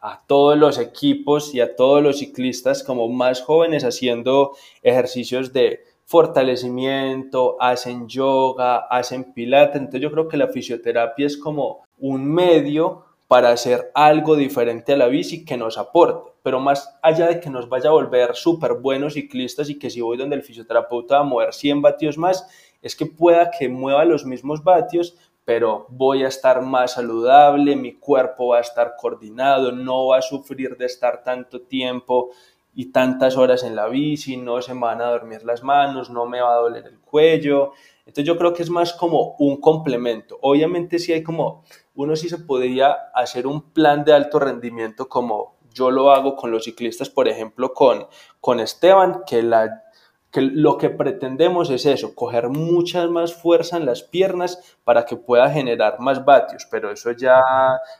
a 0.00 0.22
todos 0.26 0.56
los 0.56 0.78
equipos 0.78 1.54
y 1.54 1.60
a 1.60 1.76
todos 1.76 2.02
los 2.02 2.20
ciclistas 2.20 2.82
como 2.82 3.08
más 3.08 3.42
jóvenes 3.42 3.84
haciendo 3.84 4.52
ejercicios 4.82 5.52
de 5.52 5.84
fortalecimiento, 6.06 7.56
hacen 7.60 8.08
yoga, 8.08 8.86
hacen 8.88 9.32
pilates. 9.32 9.76
Entonces 9.76 10.00
yo 10.00 10.10
creo 10.10 10.28
que 10.28 10.36
la 10.36 10.48
fisioterapia 10.48 11.26
es 11.26 11.36
como 11.36 11.84
un 11.98 12.24
medio 12.24 13.04
para 13.28 13.50
hacer 13.50 13.90
algo 13.92 14.36
diferente 14.36 14.92
a 14.92 14.96
la 14.96 15.08
bici 15.08 15.44
que 15.44 15.56
nos 15.56 15.76
aporte. 15.76 16.30
Pero 16.44 16.60
más 16.60 16.96
allá 17.02 17.26
de 17.26 17.40
que 17.40 17.50
nos 17.50 17.68
vaya 17.68 17.90
a 17.90 17.92
volver 17.92 18.36
súper 18.36 18.74
buenos 18.74 19.14
ciclistas 19.14 19.68
y 19.68 19.80
que 19.80 19.90
si 19.90 20.00
voy 20.00 20.16
donde 20.16 20.36
el 20.36 20.44
fisioterapeuta 20.44 21.16
va 21.16 21.20
a 21.22 21.24
mover 21.24 21.52
100 21.52 21.82
vatios 21.82 22.16
más, 22.16 22.48
es 22.80 22.94
que 22.94 23.06
pueda 23.06 23.50
que 23.50 23.68
mueva 23.68 24.04
los 24.04 24.24
mismos 24.24 24.62
vatios, 24.62 25.16
pero 25.44 25.86
voy 25.88 26.22
a 26.22 26.28
estar 26.28 26.62
más 26.62 26.92
saludable, 26.92 27.74
mi 27.74 27.94
cuerpo 27.94 28.48
va 28.48 28.58
a 28.58 28.60
estar 28.60 28.94
coordinado, 28.96 29.72
no 29.72 30.06
va 30.08 30.18
a 30.18 30.22
sufrir 30.22 30.76
de 30.76 30.86
estar 30.86 31.24
tanto 31.24 31.62
tiempo 31.62 32.30
y 32.78 32.92
tantas 32.92 33.38
horas 33.38 33.64
en 33.64 33.74
la 33.74 33.88
bici, 33.88 34.36
no 34.36 34.60
se 34.60 34.74
me 34.74 34.82
van 34.82 35.00
a 35.00 35.06
dormir 35.06 35.42
las 35.44 35.62
manos, 35.62 36.10
no 36.10 36.26
me 36.26 36.42
va 36.42 36.52
a 36.52 36.58
doler 36.58 36.86
el 36.86 37.00
cuello. 37.00 37.72
Entonces 38.00 38.26
yo 38.26 38.36
creo 38.36 38.52
que 38.52 38.62
es 38.62 38.68
más 38.68 38.92
como 38.92 39.34
un 39.38 39.62
complemento. 39.62 40.38
Obviamente 40.42 40.98
sí 40.98 41.10
hay 41.14 41.22
como, 41.22 41.64
uno 41.94 42.14
sí 42.16 42.28
se 42.28 42.36
podría 42.36 42.92
hacer 43.14 43.46
un 43.46 43.72
plan 43.72 44.04
de 44.04 44.12
alto 44.12 44.38
rendimiento 44.38 45.08
como 45.08 45.56
yo 45.72 45.90
lo 45.90 46.10
hago 46.10 46.36
con 46.36 46.50
los 46.50 46.64
ciclistas, 46.64 47.08
por 47.08 47.28
ejemplo, 47.28 47.72
con, 47.72 48.08
con 48.42 48.60
Esteban, 48.60 49.22
que 49.26 49.42
la 49.42 49.84
que 50.30 50.40
lo 50.42 50.76
que 50.76 50.90
pretendemos 50.90 51.70
es 51.70 51.86
eso, 51.86 52.14
coger 52.14 52.48
mucha 52.48 53.06
más 53.06 53.34
fuerza 53.34 53.76
en 53.76 53.86
las 53.86 54.02
piernas 54.02 54.76
para 54.84 55.04
que 55.06 55.16
pueda 55.16 55.50
generar 55.50 55.98
más 56.00 56.24
vatios, 56.24 56.66
pero 56.70 56.90
eso 56.90 57.12
ya 57.12 57.40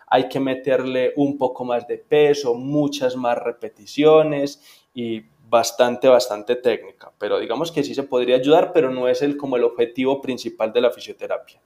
hay 0.06 0.28
que 0.28 0.40
meterle 0.40 1.12
un 1.16 1.38
poco 1.38 1.64
más 1.64 1.86
de 1.86 1.98
peso, 1.98 2.54
muchas 2.54 3.16
más 3.16 3.38
repeticiones 3.38 4.60
y 4.92 5.22
bastante, 5.48 6.08
bastante 6.08 6.56
técnica, 6.56 7.12
pero 7.18 7.38
digamos 7.38 7.70
que 7.70 7.84
sí 7.84 7.94
se 7.94 8.02
podría 8.02 8.36
ayudar, 8.36 8.72
pero 8.72 8.90
no 8.90 9.08
es 9.08 9.22
el, 9.22 9.36
como 9.36 9.56
el 9.56 9.64
objetivo 9.64 10.20
principal 10.20 10.72
de 10.72 10.80
la 10.80 10.90
fisioterapia. 10.90 11.60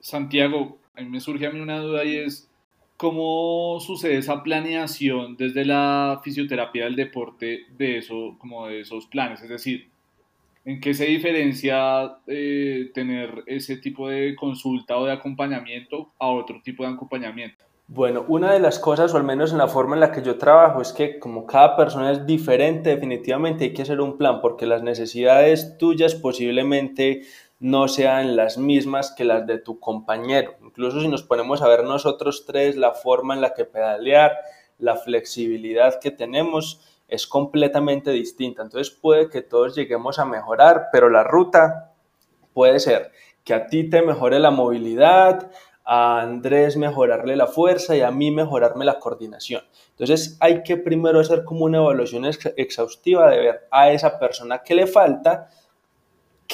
Santiago, 0.00 0.78
a 0.96 1.00
mí 1.00 1.08
me 1.08 1.20
surge 1.20 1.46
a 1.46 1.50
mí 1.50 1.60
una 1.60 1.80
duda 1.80 2.04
y 2.04 2.18
es, 2.18 2.50
¿Cómo 2.96 3.78
sucede 3.80 4.18
esa 4.18 4.42
planeación 4.42 5.36
desde 5.36 5.64
la 5.64 6.20
fisioterapia 6.22 6.84
del 6.84 6.96
deporte 6.96 7.66
de 7.76 7.98
eso, 7.98 8.36
como 8.38 8.68
de 8.68 8.80
esos 8.80 9.06
planes? 9.06 9.42
Es 9.42 9.48
decir, 9.48 9.90
¿En 10.66 10.80
qué 10.80 10.94
se 10.94 11.04
diferencia 11.04 12.16
eh, 12.26 12.90
tener 12.94 13.44
ese 13.46 13.76
tipo 13.76 14.08
de 14.08 14.34
consulta 14.34 14.96
o 14.96 15.04
de 15.04 15.12
acompañamiento 15.12 16.12
a 16.18 16.28
otro 16.28 16.62
tipo 16.64 16.84
de 16.84 16.90
acompañamiento? 16.94 17.62
Bueno, 17.86 18.24
una 18.28 18.54
de 18.54 18.60
las 18.60 18.78
cosas, 18.78 19.12
o 19.12 19.18
al 19.18 19.24
menos 19.24 19.52
en 19.52 19.58
la 19.58 19.68
forma 19.68 19.94
en 19.94 20.00
la 20.00 20.10
que 20.10 20.22
yo 20.22 20.38
trabajo, 20.38 20.80
es 20.80 20.94
que 20.94 21.18
como 21.18 21.44
cada 21.44 21.76
persona 21.76 22.12
es 22.12 22.24
diferente, 22.24 22.88
definitivamente 22.88 23.64
hay 23.64 23.74
que 23.74 23.82
hacer 23.82 24.00
un 24.00 24.16
plan, 24.16 24.40
porque 24.40 24.64
las 24.64 24.82
necesidades 24.82 25.76
tuyas 25.76 26.14
posiblemente 26.14 27.24
no 27.64 27.88
sean 27.88 28.36
las 28.36 28.58
mismas 28.58 29.10
que 29.10 29.24
las 29.24 29.46
de 29.46 29.56
tu 29.56 29.80
compañero. 29.80 30.52
Incluso 30.62 31.00
si 31.00 31.08
nos 31.08 31.22
ponemos 31.22 31.62
a 31.62 31.68
ver 31.68 31.82
nosotros 31.82 32.44
tres, 32.46 32.76
la 32.76 32.92
forma 32.92 33.32
en 33.32 33.40
la 33.40 33.54
que 33.54 33.64
pedalear, 33.64 34.36
la 34.78 34.96
flexibilidad 34.96 35.98
que 35.98 36.10
tenemos, 36.10 36.82
es 37.08 37.26
completamente 37.26 38.10
distinta. 38.10 38.60
Entonces 38.60 38.90
puede 38.94 39.30
que 39.30 39.40
todos 39.40 39.74
lleguemos 39.74 40.18
a 40.18 40.26
mejorar, 40.26 40.88
pero 40.92 41.08
la 41.08 41.24
ruta 41.24 41.94
puede 42.52 42.80
ser 42.80 43.12
que 43.44 43.54
a 43.54 43.66
ti 43.66 43.88
te 43.88 44.02
mejore 44.02 44.38
la 44.40 44.50
movilidad, 44.50 45.50
a 45.86 46.20
Andrés 46.20 46.76
mejorarle 46.76 47.34
la 47.34 47.46
fuerza 47.46 47.96
y 47.96 48.02
a 48.02 48.10
mí 48.10 48.30
mejorarme 48.30 48.84
la 48.84 48.98
coordinación. 48.98 49.62
Entonces 49.92 50.36
hay 50.40 50.62
que 50.64 50.76
primero 50.76 51.18
hacer 51.18 51.44
como 51.44 51.64
una 51.64 51.78
evaluación 51.78 52.26
exhaustiva 52.26 53.30
de 53.30 53.38
ver 53.38 53.68
a 53.70 53.90
esa 53.90 54.18
persona 54.18 54.58
que 54.62 54.74
le 54.74 54.86
falta, 54.86 55.48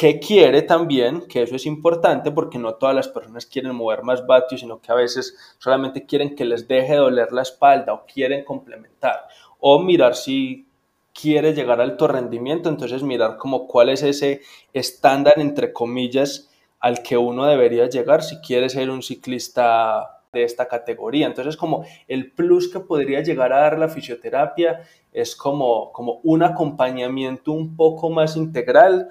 qué 0.01 0.19
quiere 0.19 0.63
también, 0.63 1.27
que 1.29 1.43
eso 1.43 1.57
es 1.57 1.67
importante 1.67 2.31
porque 2.31 2.57
no 2.57 2.73
todas 2.77 2.95
las 2.95 3.07
personas 3.07 3.45
quieren 3.45 3.75
mover 3.75 4.03
más 4.03 4.27
vatios, 4.27 4.63
sino 4.63 4.81
que 4.81 4.91
a 4.91 4.95
veces 4.95 5.37
solamente 5.59 6.07
quieren 6.07 6.35
que 6.35 6.47
les 6.47 6.67
deje 6.67 6.95
doler 6.95 7.31
la 7.33 7.43
espalda 7.43 7.93
o 7.93 8.07
quieren 8.07 8.43
complementar 8.43 9.27
o 9.59 9.79
mirar 9.79 10.15
si 10.15 10.67
quiere 11.13 11.53
llegar 11.53 11.83
al 11.83 11.91
alto 11.91 12.09
rendimiento, 12.09 12.71
entonces 12.71 13.03
mirar 13.03 13.37
como 13.37 13.67
cuál 13.67 13.91
es 13.91 14.03
ese 14.03 14.41
estándar 14.73 15.35
entre 15.37 15.71
comillas 15.75 16.49
al 16.79 17.03
que 17.03 17.19
uno 17.19 17.45
debería 17.45 17.87
llegar 17.87 18.23
si 18.23 18.41
quiere 18.41 18.71
ser 18.71 18.89
un 18.89 19.03
ciclista 19.03 20.23
de 20.33 20.45
esta 20.45 20.67
categoría. 20.67 21.27
Entonces, 21.27 21.59
como 21.59 21.85
el 22.09 22.33
plus 22.33 22.73
que 22.73 22.81
podría 22.81 23.21
llegar 23.21 23.53
a 23.53 23.61
dar 23.61 23.79
la 23.79 23.91
fisioterapia 23.91 24.81
es 25.13 25.37
como, 25.37 25.93
como 25.93 26.21
un 26.23 26.43
acompañamiento 26.43 27.53
un 27.53 27.77
poco 27.77 28.09
más 28.09 28.39
integral 28.39 29.11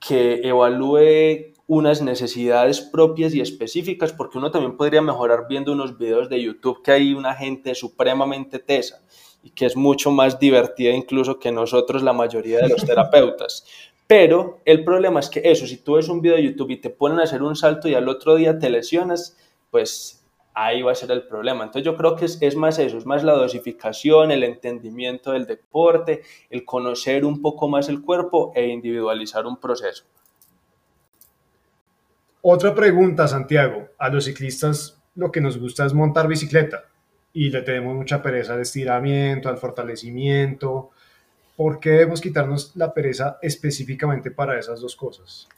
que 0.00 0.40
evalúe 0.42 1.54
unas 1.66 2.00
necesidades 2.00 2.80
propias 2.80 3.34
y 3.34 3.40
específicas, 3.40 4.12
porque 4.12 4.38
uno 4.38 4.50
también 4.50 4.76
podría 4.76 5.02
mejorar 5.02 5.46
viendo 5.48 5.72
unos 5.72 5.98
videos 5.98 6.28
de 6.28 6.40
YouTube 6.40 6.82
que 6.82 6.92
hay 6.92 7.14
una 7.14 7.34
gente 7.34 7.74
supremamente 7.74 8.58
tesa 8.58 9.02
y 9.42 9.50
que 9.50 9.66
es 9.66 9.76
mucho 9.76 10.10
más 10.10 10.38
divertida 10.38 10.92
incluso 10.92 11.38
que 11.38 11.50
nosotros, 11.50 12.02
la 12.02 12.12
mayoría 12.12 12.58
de 12.58 12.68
los 12.68 12.84
terapeutas. 12.86 13.64
Pero 14.06 14.60
el 14.64 14.84
problema 14.84 15.18
es 15.18 15.28
que 15.28 15.42
eso, 15.44 15.66
si 15.66 15.78
tú 15.78 15.94
ves 15.94 16.08
un 16.08 16.20
video 16.20 16.36
de 16.36 16.44
YouTube 16.44 16.70
y 16.70 16.80
te 16.80 16.90
ponen 16.90 17.18
a 17.18 17.24
hacer 17.24 17.42
un 17.42 17.56
salto 17.56 17.88
y 17.88 17.94
al 17.94 18.08
otro 18.08 18.36
día 18.36 18.58
te 18.58 18.70
lesionas, 18.70 19.36
pues 19.70 20.25
ahí 20.56 20.80
va 20.80 20.92
a 20.92 20.94
ser 20.94 21.10
el 21.10 21.22
problema. 21.22 21.64
Entonces 21.64 21.84
yo 21.84 21.96
creo 21.96 22.16
que 22.16 22.24
es, 22.24 22.56
más 22.56 22.78
eso, 22.78 22.96
es 22.96 23.04
más 23.04 23.22
la 23.22 23.34
dosificación, 23.34 24.30
el 24.30 24.42
entendimiento 24.42 25.32
del 25.32 25.46
deporte, 25.46 26.22
el 26.48 26.64
conocer 26.64 27.26
un 27.26 27.42
poco 27.42 27.68
más 27.68 27.90
el 27.90 28.00
cuerpo 28.00 28.52
e 28.54 28.66
individualizar 28.68 29.46
un 29.46 29.58
proceso. 29.58 30.04
Otra 32.40 32.74
pregunta, 32.74 33.28
Santiago. 33.28 33.88
A 33.98 34.08
los 34.08 34.24
ciclistas 34.24 34.98
lo 35.14 35.30
que 35.30 35.42
nos 35.42 35.58
gusta 35.58 35.84
es 35.84 35.92
montar 35.92 36.26
bicicleta 36.26 36.84
y 37.34 37.50
le 37.50 37.60
tenemos 37.60 37.94
mucha 37.94 38.22
pereza 38.22 38.54
al 38.54 38.62
estiramiento, 38.62 39.50
al 39.50 39.58
fortalecimiento. 39.58 40.90
¿Por 41.54 41.80
qué 41.80 41.90
debemos 41.90 42.22
quitarnos 42.22 42.74
la 42.76 42.94
pereza 42.94 43.38
específicamente 43.42 44.30
para 44.30 44.58
esas 44.58 44.80
dos 44.80 44.96
cosas? 44.96 45.48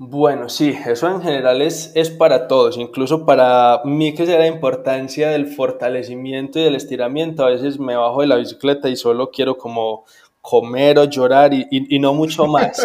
Bueno, 0.00 0.48
sí, 0.48 0.78
eso 0.86 1.08
en 1.08 1.20
general 1.20 1.60
es, 1.60 1.90
es 1.96 2.08
para 2.08 2.46
todos, 2.46 2.76
incluso 2.76 3.26
para 3.26 3.80
mí 3.84 4.14
que 4.14 4.26
sea 4.26 4.38
la 4.38 4.46
importancia 4.46 5.28
del 5.28 5.48
fortalecimiento 5.48 6.60
y 6.60 6.62
del 6.62 6.76
estiramiento. 6.76 7.44
A 7.44 7.48
veces 7.50 7.80
me 7.80 7.96
bajo 7.96 8.20
de 8.20 8.28
la 8.28 8.36
bicicleta 8.36 8.88
y 8.88 8.94
solo 8.94 9.32
quiero 9.32 9.58
como 9.58 10.04
comer 10.40 11.00
o 11.00 11.04
llorar 11.04 11.52
y, 11.52 11.66
y, 11.68 11.98
no 11.98 12.14
mucho 12.14 12.46
más. 12.46 12.80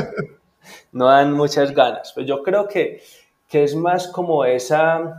no 0.91 1.05
dan 1.05 1.33
muchas 1.33 1.71
ganas. 1.71 2.13
Pues 2.15 2.25
yo 2.25 2.41
creo 2.41 2.67
que, 2.67 3.03
que 3.47 3.63
es 3.63 3.75
más 3.75 4.07
como 4.07 4.43
esa, 4.43 5.15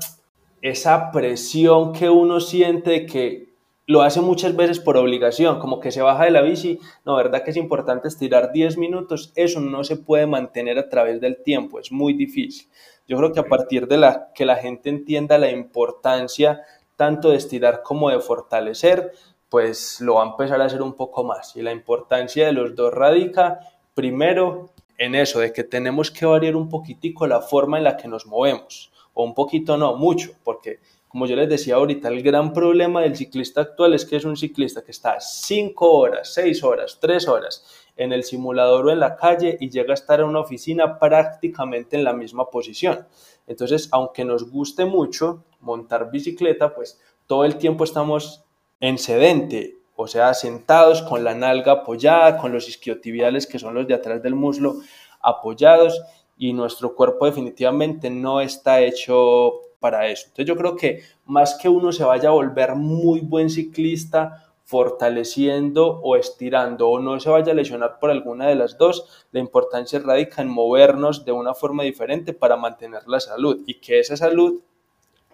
esa 0.63 1.13
presión 1.13 1.93
que 1.93 2.11
uno 2.11 2.41
siente 2.41 3.07
que 3.07 3.44
lo 3.87 4.03
hace 4.03 4.21
muchas 4.21 4.57
veces 4.57 4.81
por 4.81 4.97
obligación, 4.97 5.59
como 5.59 5.81
que 5.81 5.93
se 5.93 6.03
baja 6.03 6.25
de 6.25 6.31
la 6.31 6.41
bici, 6.41 6.79
no, 7.05 7.17
verdad 7.17 7.43
que 7.43 7.50
es 7.50 7.57
importante 7.57 8.09
estirar 8.09 8.53
10 8.53 8.79
minutos, 8.79 9.33
eso 9.37 9.61
no 9.61 9.85
se 9.85 9.97
puede 9.97 10.26
mantener 10.26 10.79
a 10.79 10.88
través 10.88 11.21
del 11.21 11.43
tiempo, 11.43 11.79
es 11.79 11.93
muy 11.93 12.14
difícil. 12.14 12.69
Yo 13.07 13.19
creo 13.19 13.33
que 13.33 13.41
a 13.41 13.45
partir 13.45 13.87
de 13.87 13.99
la 13.99 14.33
que 14.35 14.47
la 14.47 14.57
gente 14.57 14.88
entienda 14.88 15.37
la 15.37 15.50
importancia 15.50 16.62
tanto 16.97 17.31
de 17.31 17.37
estirar 17.37 17.83
como 17.83 18.09
de 18.09 18.21
fortalecer, 18.21 19.12
pues 19.50 20.00
lo 20.00 20.14
va 20.14 20.25
a 20.25 20.31
empezar 20.31 20.61
a 20.61 20.64
hacer 20.64 20.81
un 20.81 20.95
poco 20.95 21.23
más. 21.23 21.55
Y 21.55 21.62
la 21.62 21.73
importancia 21.73 22.47
de 22.47 22.53
los 22.53 22.75
dos 22.75 22.95
radica 22.95 23.61
primero 23.95 24.71
en 24.97 25.14
eso, 25.14 25.41
de 25.41 25.53
que 25.53 25.64
tenemos 25.64 26.11
que 26.11 26.25
variar 26.25 26.57
un 26.57 26.69
poquitico 26.69 27.26
la 27.26 27.41
forma 27.41 27.79
en 27.79 27.85
la 27.85 27.97
que 27.97 28.09
nos 28.09 28.26
movemos 28.26 28.93
o 29.12 29.25
un 29.25 29.35
poquito 29.35 29.76
no, 29.76 29.97
mucho, 29.97 30.33
porque 30.43 30.81
como 31.14 31.26
yo 31.26 31.37
les 31.37 31.49
decía 31.49 31.76
ahorita, 31.76 32.09
el 32.09 32.25
gran 32.25 32.52
problema 32.52 33.02
del 33.02 33.14
ciclista 33.14 33.61
actual 33.61 33.94
es 33.94 34.04
que 34.04 34.16
es 34.16 34.25
un 34.25 34.37
ciclista 34.37 34.83
que 34.83 34.90
está 34.90 35.21
5 35.21 35.88
horas, 35.88 36.35
6 36.35 36.64
horas, 36.64 36.99
3 37.00 37.28
horas 37.28 37.64
en 37.94 38.12
el 38.12 38.25
simulador 38.25 38.88
o 38.88 38.90
en 38.90 38.99
la 38.99 39.14
calle 39.14 39.56
y 39.61 39.71
llega 39.71 39.92
a 39.92 39.94
estar 39.94 40.18
en 40.18 40.26
una 40.26 40.40
oficina 40.40 40.99
prácticamente 40.99 41.97
en 41.97 42.02
la 42.02 42.14
misma 42.14 42.50
posición. 42.50 43.06
Entonces, 43.47 43.88
aunque 43.92 44.25
nos 44.25 44.50
guste 44.50 44.87
mucho 44.87 45.44
montar 45.61 46.11
bicicleta, 46.11 46.75
pues 46.75 47.00
todo 47.28 47.44
el 47.44 47.59
tiempo 47.59 47.85
estamos 47.85 48.42
en 48.80 48.99
sedente 48.99 49.76
o 49.94 50.09
sea, 50.09 50.35
sentados 50.35 51.00
con 51.02 51.23
la 51.23 51.37
nalga 51.37 51.71
apoyada, 51.71 52.38
con 52.38 52.50
los 52.50 52.68
isquiotibiales 52.68 53.47
que 53.47 53.61
son 53.61 53.75
los 53.75 53.87
de 53.87 53.94
atrás 53.94 54.21
del 54.21 54.35
muslo 54.35 54.78
apoyados 55.21 56.02
y 56.37 56.52
nuestro 56.52 56.97
cuerpo 56.97 57.26
definitivamente 57.26 58.11
no 58.11 58.40
está 58.40 58.80
hecho 58.80 59.61
para 59.85 60.09
eso. 60.09 60.29
Entonces 60.29 60.47
yo 60.47 60.57
creo 60.57 60.76
que 60.76 61.03
más 61.26 61.59
que 61.61 61.69
uno 61.69 61.93
se 61.93 62.05
vaya 62.05 62.31
a 62.31 62.33
volver 62.33 62.75
muy 62.75 63.21
buen 63.21 63.50
ciclista 63.50 64.47
fortaleciendo 64.64 66.00
o 66.03 66.17
estirando 66.17 66.88
o 66.88 67.00
no 67.00 67.21
se 67.21 67.29
vaya 67.29 67.53
a 67.53 67.55
lesionar 67.55 67.99
por 67.99 68.11
alguna 68.11 68.49
de 68.49 68.55
las 68.55 68.79
dos, 68.79 69.26
la 69.31 69.41
importancia 69.41 69.99
radica 69.99 70.41
en 70.41 70.49
movernos 70.49 71.26
de 71.26 71.33
una 71.33 71.53
forma 71.53 71.83
diferente 71.83 72.33
para 72.33 72.57
mantener 72.57 73.03
la 73.07 73.21
salud 73.21 73.61
y 73.67 73.75
que 73.75 73.99
esa 73.99 74.17
salud 74.17 74.62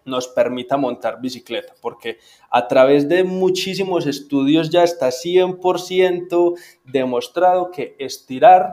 nos 0.05 0.27
permita 0.27 0.77
montar 0.77 1.21
bicicleta, 1.21 1.75
porque 1.81 2.19
a 2.51 2.67
través 2.67 3.09
de 3.09 3.23
muchísimos 3.23 4.09
estudios 4.09 4.69
ya 4.69 4.83
está 4.83 5.11
100% 5.11 6.59
demostrado 6.87 7.71
que 7.71 7.95
estirar 8.01 8.73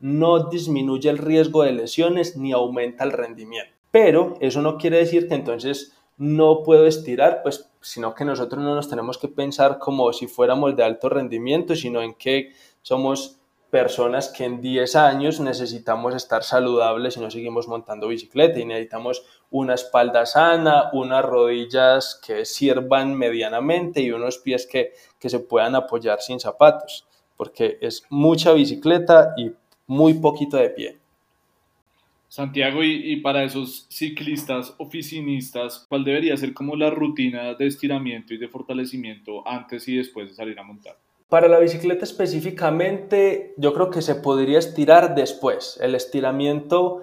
no 0.00 0.48
disminuye 0.48 1.10
el 1.10 1.18
riesgo 1.18 1.64
de 1.64 1.72
lesiones 1.72 2.34
ni 2.34 2.52
aumenta 2.52 3.04
el 3.04 3.12
rendimiento. 3.12 3.77
Pero 3.90 4.36
eso 4.40 4.62
no 4.62 4.76
quiere 4.76 4.98
decir 4.98 5.28
que 5.28 5.34
entonces 5.34 5.94
no 6.16 6.62
puedo 6.64 6.86
estirar, 6.86 7.42
pues, 7.42 7.70
sino 7.80 8.14
que 8.14 8.24
nosotros 8.24 8.62
no 8.62 8.74
nos 8.74 8.88
tenemos 8.88 9.18
que 9.18 9.28
pensar 9.28 9.78
como 9.78 10.12
si 10.12 10.26
fuéramos 10.26 10.76
de 10.76 10.82
alto 10.82 11.08
rendimiento, 11.08 11.76
sino 11.76 12.02
en 12.02 12.14
que 12.14 12.52
somos 12.82 13.38
personas 13.70 14.28
que 14.28 14.44
en 14.44 14.60
10 14.60 14.96
años 14.96 15.40
necesitamos 15.40 16.14
estar 16.14 16.42
saludables 16.42 17.16
y 17.16 17.20
no 17.20 17.30
seguimos 17.30 17.68
montando 17.68 18.08
bicicleta 18.08 18.58
y 18.58 18.64
necesitamos 18.64 19.24
una 19.50 19.74
espalda 19.74 20.26
sana, 20.26 20.90
unas 20.92 21.24
rodillas 21.24 22.20
que 22.26 22.44
sirvan 22.44 23.14
medianamente 23.14 24.00
y 24.00 24.10
unos 24.10 24.38
pies 24.38 24.66
que, 24.66 24.92
que 25.18 25.28
se 25.28 25.40
puedan 25.40 25.74
apoyar 25.74 26.20
sin 26.20 26.40
zapatos, 26.40 27.06
porque 27.36 27.78
es 27.80 28.04
mucha 28.08 28.52
bicicleta 28.52 29.34
y 29.36 29.52
muy 29.86 30.14
poquito 30.14 30.56
de 30.56 30.70
pie. 30.70 30.97
Santiago, 32.28 32.84
y, 32.84 33.16
para 33.16 33.42
esos 33.42 33.86
ciclistas 33.88 34.74
oficinistas, 34.76 35.86
¿cuál 35.88 36.04
debería 36.04 36.36
ser 36.36 36.52
como 36.52 36.76
la 36.76 36.90
rutina 36.90 37.54
de 37.54 37.66
estiramiento 37.66 38.34
y 38.34 38.38
de 38.38 38.48
fortalecimiento 38.48 39.48
antes 39.48 39.88
y 39.88 39.96
después 39.96 40.28
de 40.28 40.34
salir 40.34 40.58
a 40.58 40.62
montar? 40.62 40.98
Para 41.30 41.48
la 41.48 41.58
bicicleta 41.58 42.04
específicamente, 42.04 43.54
yo 43.56 43.72
creo 43.72 43.90
que 43.90 44.02
se 44.02 44.14
podría 44.14 44.58
estirar 44.58 45.14
después. 45.14 45.78
El 45.82 45.94
estiramiento 45.94 47.02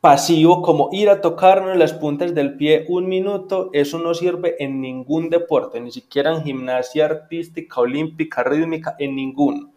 pasivo, 0.00 0.62
como 0.62 0.88
ir 0.92 1.08
a 1.08 1.20
tocarnos 1.20 1.76
las 1.76 1.92
puntas 1.92 2.34
del 2.34 2.56
pie 2.56 2.84
un 2.88 3.08
minuto, 3.08 3.70
eso 3.72 3.98
no 3.98 4.14
sirve 4.14 4.54
en 4.62 4.80
ningún 4.80 5.30
deporte, 5.30 5.80
ni 5.80 5.90
siquiera 5.90 6.34
en 6.34 6.44
gimnasia 6.44 7.06
artística, 7.06 7.80
olímpica, 7.80 8.44
rítmica, 8.44 8.94
en 8.98 9.16
ninguno. 9.16 9.73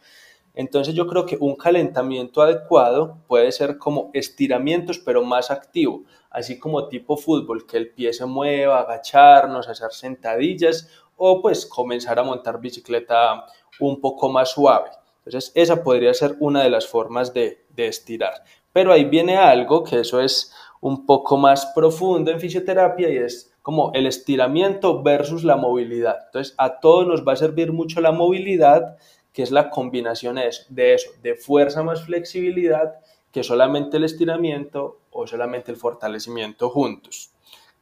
Entonces 0.58 0.96
yo 0.96 1.06
creo 1.06 1.24
que 1.24 1.38
un 1.40 1.56
calentamiento 1.56 2.42
adecuado 2.42 3.20
puede 3.28 3.52
ser 3.52 3.78
como 3.78 4.10
estiramientos, 4.12 4.98
pero 4.98 5.24
más 5.24 5.52
activo, 5.52 6.02
así 6.32 6.58
como 6.58 6.88
tipo 6.88 7.16
fútbol, 7.16 7.68
que 7.68 7.78
el 7.78 7.92
pie 7.92 8.12
se 8.12 8.26
mueva, 8.26 8.80
agacharnos, 8.80 9.68
hacer 9.68 9.92
sentadillas 9.92 10.90
o 11.16 11.44
pues 11.44 11.64
comenzar 11.68 12.18
a 12.18 12.24
montar 12.24 12.60
bicicleta 12.60 13.46
un 13.80 14.02
poco 14.02 14.30
más 14.30 14.50
suave. 14.50 14.90
Entonces 15.26 15.52
esa 15.54 15.84
podría 15.84 16.12
ser 16.16 16.36
una 16.40 16.64
de 16.64 16.72
las 16.72 16.88
formas 16.88 17.32
de, 17.36 17.64
de 17.70 17.86
estirar. 17.86 18.44
Pero 18.74 18.92
ahí 18.92 19.06
viene 19.06 19.38
algo 19.38 19.84
que 19.84 20.00
eso 20.00 20.20
es 20.20 20.52
un 20.82 21.06
poco 21.06 21.38
más 21.38 21.68
profundo 21.76 22.32
en 22.32 22.40
fisioterapia 22.40 23.10
y 23.10 23.18
es 23.18 23.54
como 23.62 23.92
el 23.94 24.08
estiramiento 24.08 25.04
versus 25.04 25.44
la 25.44 25.56
movilidad. 25.56 26.18
Entonces 26.26 26.56
a 26.58 26.80
todos 26.80 27.06
nos 27.06 27.28
va 27.28 27.34
a 27.34 27.36
servir 27.36 27.74
mucho 27.74 28.02
la 28.02 28.12
movilidad 28.12 28.98
que 29.38 29.44
es 29.44 29.52
la 29.52 29.70
combinación 29.70 30.38
de 30.70 30.96
eso, 30.96 31.12
de 31.22 31.36
fuerza 31.36 31.84
más 31.84 32.02
flexibilidad, 32.02 32.96
que 33.32 33.44
solamente 33.44 33.98
el 33.98 34.04
estiramiento 34.04 35.02
o 35.12 35.28
solamente 35.28 35.70
el 35.70 35.78
fortalecimiento 35.78 36.72
juntos. 36.72 37.30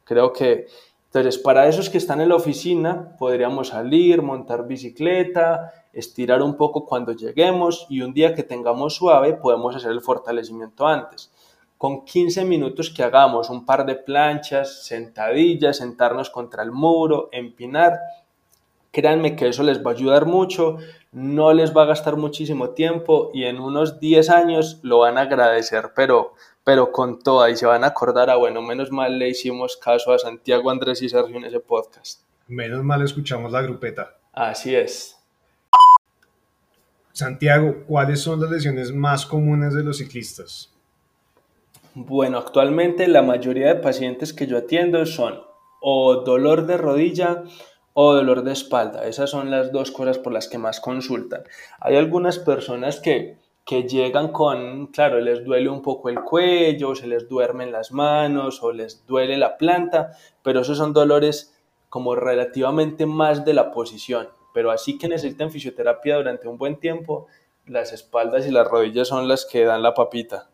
Creo 0.03 0.33
que, 0.33 0.67
entonces, 1.05 1.37
para 1.37 1.69
esos 1.69 1.89
que 1.89 1.97
están 1.97 2.19
en 2.19 2.27
la 2.27 2.35
oficina, 2.35 3.15
podríamos 3.17 3.69
salir, 3.69 4.21
montar 4.21 4.67
bicicleta, 4.67 5.71
estirar 5.93 6.41
un 6.41 6.57
poco 6.57 6.85
cuando 6.85 7.13
lleguemos 7.13 7.87
y 7.89 8.01
un 8.01 8.13
día 8.13 8.35
que 8.35 8.43
tengamos 8.43 8.95
suave 8.95 9.35
podemos 9.35 9.77
hacer 9.77 9.91
el 9.91 10.01
fortalecimiento 10.01 10.85
antes. 10.85 11.31
Con 11.77 12.03
15 12.03 12.43
minutos 12.43 12.89
que 12.89 13.01
hagamos 13.01 13.49
un 13.49 13.65
par 13.65 13.85
de 13.85 13.95
planchas, 13.95 14.83
sentadillas, 14.83 15.77
sentarnos 15.77 16.29
contra 16.29 16.63
el 16.63 16.73
muro, 16.73 17.29
empinar, 17.31 17.97
créanme 18.95 19.35
que 19.35 19.49
eso 19.49 19.61
les 19.61 19.85
va 19.85 19.91
a 19.91 19.93
ayudar 19.93 20.25
mucho, 20.25 20.77
no 21.11 21.51
les 21.51 21.75
va 21.75 21.83
a 21.83 21.87
gastar 21.87 22.15
muchísimo 22.15 22.69
tiempo 22.69 23.29
y 23.33 23.43
en 23.43 23.59
unos 23.59 23.99
10 23.99 24.29
años 24.29 24.79
lo 24.83 24.99
van 24.99 25.17
a 25.17 25.23
agradecer, 25.23 25.91
pero, 25.93 26.33
pero 26.63 26.93
con 26.93 27.19
toda 27.19 27.49
y 27.49 27.57
se 27.57 27.65
van 27.65 27.83
a 27.83 27.87
acordar, 27.87 28.29
a 28.29 28.33
ah, 28.33 28.35
bueno, 28.37 28.61
menos 28.61 28.91
mal 28.91 29.19
le 29.19 29.27
hicimos 29.27 29.75
caso 29.75 30.13
a 30.13 30.17
Santiago, 30.17 30.71
Andrés 30.71 31.01
y 31.01 31.09
Sergio 31.09 31.35
en 31.35 31.43
ese 31.43 31.59
podcast. 31.59 32.21
Menos 32.47 32.85
mal 32.85 33.01
escuchamos 33.01 33.51
la 33.51 33.61
grupeta. 33.61 34.15
Así 34.31 34.73
es. 34.73 35.17
Santiago, 37.11 37.83
¿cuáles 37.85 38.21
son 38.21 38.39
las 38.39 38.49
lesiones 38.49 38.93
más 38.93 39.25
comunes 39.25 39.73
de 39.73 39.83
los 39.83 39.97
ciclistas? 39.97 40.71
Bueno, 41.95 42.37
actualmente 42.37 43.09
la 43.09 43.23
mayoría 43.23 43.67
de 43.67 43.75
pacientes 43.75 44.31
que 44.31 44.47
yo 44.47 44.57
atiendo 44.57 45.05
son 45.05 45.41
o 45.81 46.23
dolor 46.23 46.65
de 46.65 46.77
rodilla 46.77 47.43
o 47.97 48.13
dolor 48.13 48.43
de 48.43 48.51
espalda. 48.51 49.07
Esas 49.07 49.29
son 49.29 49.49
las 49.49 49.71
dos 49.71 49.89
cosas 49.89 50.17
por 50.17 50.33
las 50.33 50.49
que 50.49 50.57
más 50.57 50.81
consultan. 50.81 51.43
Hay 51.79 51.95
algunas 51.95 52.37
personas 52.37 52.99
que, 52.99 53.37
que 53.65 53.83
llegan 53.83 54.33
con, 54.33 54.87
claro, 54.87 55.21
les 55.21 55.45
duele 55.45 55.69
un 55.69 55.81
poco 55.81 56.09
el 56.09 56.19
cuello, 56.19 56.93
se 56.93 57.07
les 57.07 57.29
duermen 57.29 57.71
las 57.71 57.93
manos 57.93 58.61
o 58.61 58.73
les 58.73 59.05
duele 59.07 59.37
la 59.37 59.57
planta, 59.57 60.11
pero 60.43 60.59
esos 60.59 60.77
son 60.77 60.91
dolores 60.91 61.55
como 61.87 62.15
relativamente 62.15 63.05
más 63.05 63.45
de 63.45 63.53
la 63.53 63.71
posición. 63.71 64.27
Pero 64.53 64.71
así 64.71 64.97
que 64.97 65.07
necesitan 65.07 65.49
fisioterapia 65.49 66.17
durante 66.17 66.49
un 66.49 66.57
buen 66.57 66.75
tiempo, 66.77 67.27
las 67.65 67.93
espaldas 67.93 68.45
y 68.45 68.51
las 68.51 68.67
rodillas 68.67 69.07
son 69.07 69.29
las 69.29 69.45
que 69.45 69.63
dan 69.63 69.81
la 69.81 69.93
papita. 69.93 70.49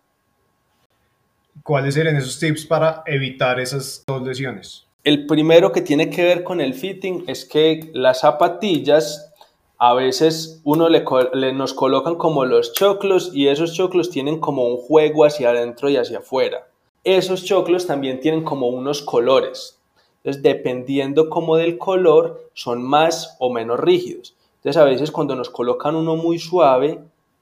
¿Cuáles 1.64 1.96
serían 1.96 2.18
esos 2.18 2.38
tips 2.38 2.68
para 2.68 3.02
evitar 3.08 3.60
esas 3.60 4.04
dos 4.06 4.22
lesiones? 4.22 4.91
El 5.04 5.26
primero 5.26 5.72
que 5.72 5.82
tiene 5.82 6.12
que 6.12 6.24
ver 6.24 6.44
con 6.44 6.62
el 6.62 6.76
fitting 6.76 7.24
es 7.26 7.46
que 7.46 7.90
las 7.94 8.20
zapatillas 8.20 9.34
a 9.80 9.96
veces 9.96 10.62
uno 10.64 10.90
le, 10.90 11.54
nos 11.54 11.74
colocan 11.74 12.16
como 12.16 12.46
los 12.46 12.74
choclos 12.74 13.32
y 13.34 13.48
esos 13.48 13.74
choclos 13.74 14.12
tienen 14.12 14.40
como 14.40 14.68
un 14.68 14.78
juego 14.78 15.26
hacia 15.26 15.50
adentro 15.50 15.90
y 15.90 15.98
hacia 15.98 16.20
afuera. 16.20 16.68
Esos 17.04 17.44
choclos 17.46 17.88
también 17.88 18.20
tienen 18.20 18.44
como 18.44 18.68
unos 18.68 19.02
colores. 19.02 19.80
Entonces, 20.18 20.44
dependiendo 20.44 21.32
como 21.32 21.56
del 21.56 21.80
color, 21.80 22.52
son 22.54 22.84
más 22.84 23.38
o 23.40 23.52
menos 23.52 23.80
rígidos. 23.80 24.36
Entonces, 24.58 24.80
a 24.80 24.86
veces 24.86 25.10
cuando 25.10 25.36
nos 25.36 25.50
colocan 25.50 25.96
uno 25.96 26.16
muy 26.16 26.38
suave 26.38 27.00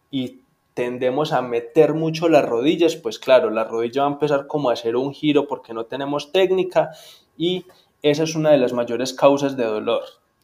y 0.09 0.39
tendemos 0.73 1.33
a 1.33 1.41
meter 1.41 1.93
mucho 1.93 2.29
las 2.29 2.47
rodillas, 2.47 2.95
pues 2.95 3.19
claro, 3.19 3.49
la 3.49 3.65
rodilla 3.65 4.03
va 4.03 4.07
a 4.07 4.13
empezar 4.13 4.47
como 4.47 4.69
a 4.69 4.73
hacer 4.73 4.95
un 4.95 5.13
giro 5.13 5.45
porque 5.45 5.73
no 5.73 5.83
tenemos 5.83 6.31
técnica 6.31 6.91
y 7.39 7.65
esa 8.03 8.23
es 8.23 8.35
una 8.35 8.51
de 8.51 8.57
las 8.57 8.73
mayores 8.73 9.13
causas 9.13 9.57
de 9.57 9.63
dolor. 9.63 10.03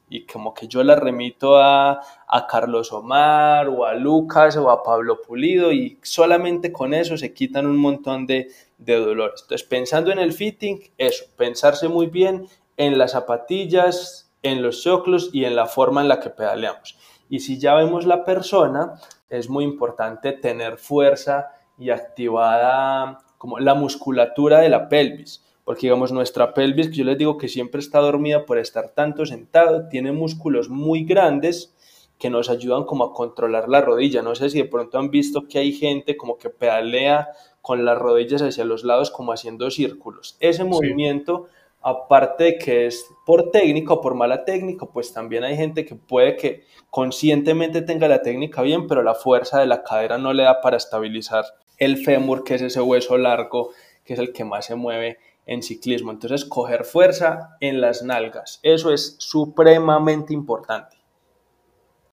Y 0.09 0.25
como 0.25 0.53
que 0.53 0.67
yo 0.67 0.83
la 0.83 0.95
remito 0.95 1.57
a, 1.57 2.01
a 2.27 2.47
Carlos 2.47 2.93
Omar 2.93 3.67
o 3.67 3.85
a 3.85 3.95
Lucas 3.95 4.55
o 4.55 4.69
a 4.69 4.81
Pablo 4.81 5.21
Pulido 5.21 5.71
y 5.71 5.99
solamente 6.03 6.71
con 6.71 6.93
eso 6.93 7.17
se 7.17 7.33
quitan 7.33 7.67
un 7.67 7.77
montón 7.77 8.25
de, 8.25 8.49
de 8.77 8.95
dolores. 8.95 9.41
Entonces, 9.41 9.67
pensando 9.67 10.11
en 10.11 10.19
el 10.19 10.31
fitting, 10.31 10.79
eso, 10.97 11.25
pensarse 11.35 11.89
muy 11.89 12.07
bien 12.07 12.47
en 12.77 12.97
las 12.97 13.11
zapatillas, 13.11 14.31
en 14.41 14.61
los 14.61 14.81
choclos 14.81 15.31
y 15.33 15.43
en 15.43 15.55
la 15.55 15.65
forma 15.65 16.01
en 16.01 16.07
la 16.07 16.21
que 16.21 16.29
pedaleamos. 16.29 16.97
Y 17.29 17.39
si 17.39 17.59
ya 17.59 17.73
vemos 17.73 18.05
la 18.05 18.23
persona, 18.23 18.93
es 19.29 19.49
muy 19.49 19.65
importante 19.65 20.31
tener 20.31 20.77
fuerza 20.77 21.51
y 21.77 21.89
activada 21.89 23.19
como 23.37 23.59
la 23.59 23.73
musculatura 23.73 24.59
de 24.59 24.69
la 24.69 24.87
pelvis 24.87 25.41
porque 25.65 25.87
digamos 25.87 26.11
nuestra 26.11 26.53
pelvis, 26.53 26.89
que 26.89 26.95
yo 26.97 27.03
les 27.03 27.17
digo 27.17 27.37
que 27.37 27.49
siempre 27.49 27.81
está 27.81 27.99
dormida 27.99 28.45
por 28.45 28.59
estar 28.59 28.89
tanto 28.89 29.25
sentado, 29.25 29.89
tiene 29.89 30.11
músculos 30.11 30.69
muy 30.69 31.03
grandes 31.03 31.75
que 32.19 32.29
nos 32.29 32.49
ayudan 32.49 32.85
como 32.85 33.03
a 33.03 33.13
controlar 33.13 33.67
la 33.67 33.81
rodilla. 33.81 34.21
No 34.21 34.35
sé 34.35 34.49
si 34.49 34.59
de 34.59 34.69
pronto 34.69 34.99
han 34.99 35.09
visto 35.09 35.47
que 35.47 35.59
hay 35.59 35.73
gente 35.73 36.15
como 36.15 36.37
que 36.37 36.49
pedalea 36.49 37.29
con 37.61 37.83
las 37.83 37.97
rodillas 37.97 38.43
hacia 38.43 38.63
los 38.63 38.83
lados 38.83 39.09
como 39.09 39.33
haciendo 39.33 39.69
círculos. 39.71 40.37
Ese 40.39 40.63
movimiento, 40.63 41.47
aparte 41.81 42.43
de 42.43 42.57
que 42.59 42.85
es 42.85 43.05
por 43.25 43.49
técnica 43.49 43.93
o 43.93 44.01
por 44.01 44.13
mala 44.13 44.45
técnica, 44.45 44.85
pues 44.85 45.13
también 45.13 45.43
hay 45.43 45.57
gente 45.57 45.83
que 45.83 45.95
puede 45.95 46.35
que 46.37 46.63
conscientemente 46.91 47.81
tenga 47.81 48.07
la 48.07 48.21
técnica 48.21 48.61
bien, 48.61 48.87
pero 48.87 49.01
la 49.01 49.15
fuerza 49.15 49.59
de 49.59 49.65
la 49.65 49.83
cadera 49.83 50.19
no 50.19 50.31
le 50.31 50.43
da 50.43 50.61
para 50.61 50.77
estabilizar 50.77 51.43
el 51.77 51.97
fémur, 51.97 52.43
que 52.43 52.53
es 52.53 52.61
ese 52.61 52.81
hueso 52.81 53.17
largo, 53.17 53.71
que 54.05 54.13
es 54.13 54.19
el 54.19 54.31
que 54.31 54.45
más 54.45 54.67
se 54.67 54.75
mueve 54.75 55.17
en 55.45 55.61
ciclismo. 55.61 56.11
Entonces, 56.11 56.45
coger 56.45 56.85
fuerza 56.85 57.57
en 57.59 57.81
las 57.81 58.03
nalgas, 58.03 58.59
eso 58.63 58.91
es 58.91 59.15
supremamente 59.19 60.33
importante. 60.33 60.97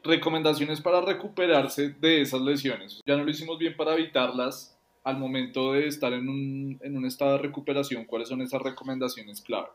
recomendaciones 0.05 0.81
para 0.81 1.01
recuperarse 1.01 1.91
de 1.91 2.23
esas 2.23 2.41
lesiones. 2.41 3.01
Ya 3.05 3.17
no 3.17 3.25
lo 3.25 3.31
hicimos 3.31 3.59
bien 3.59 3.77
para 3.77 3.95
evitarlas 3.95 4.79
al 5.05 5.19
momento 5.19 5.73
de 5.73 5.87
estar 5.87 6.13
en 6.13 6.29
un, 6.29 6.79
en 6.83 6.97
un 6.97 7.05
estado 7.05 7.33
de 7.33 7.39
recuperación. 7.39 8.05
¿Cuáles 8.05 8.29
son 8.29 8.41
esas 8.41 8.63
recomendaciones 8.63 9.43
clave? 9.43 9.69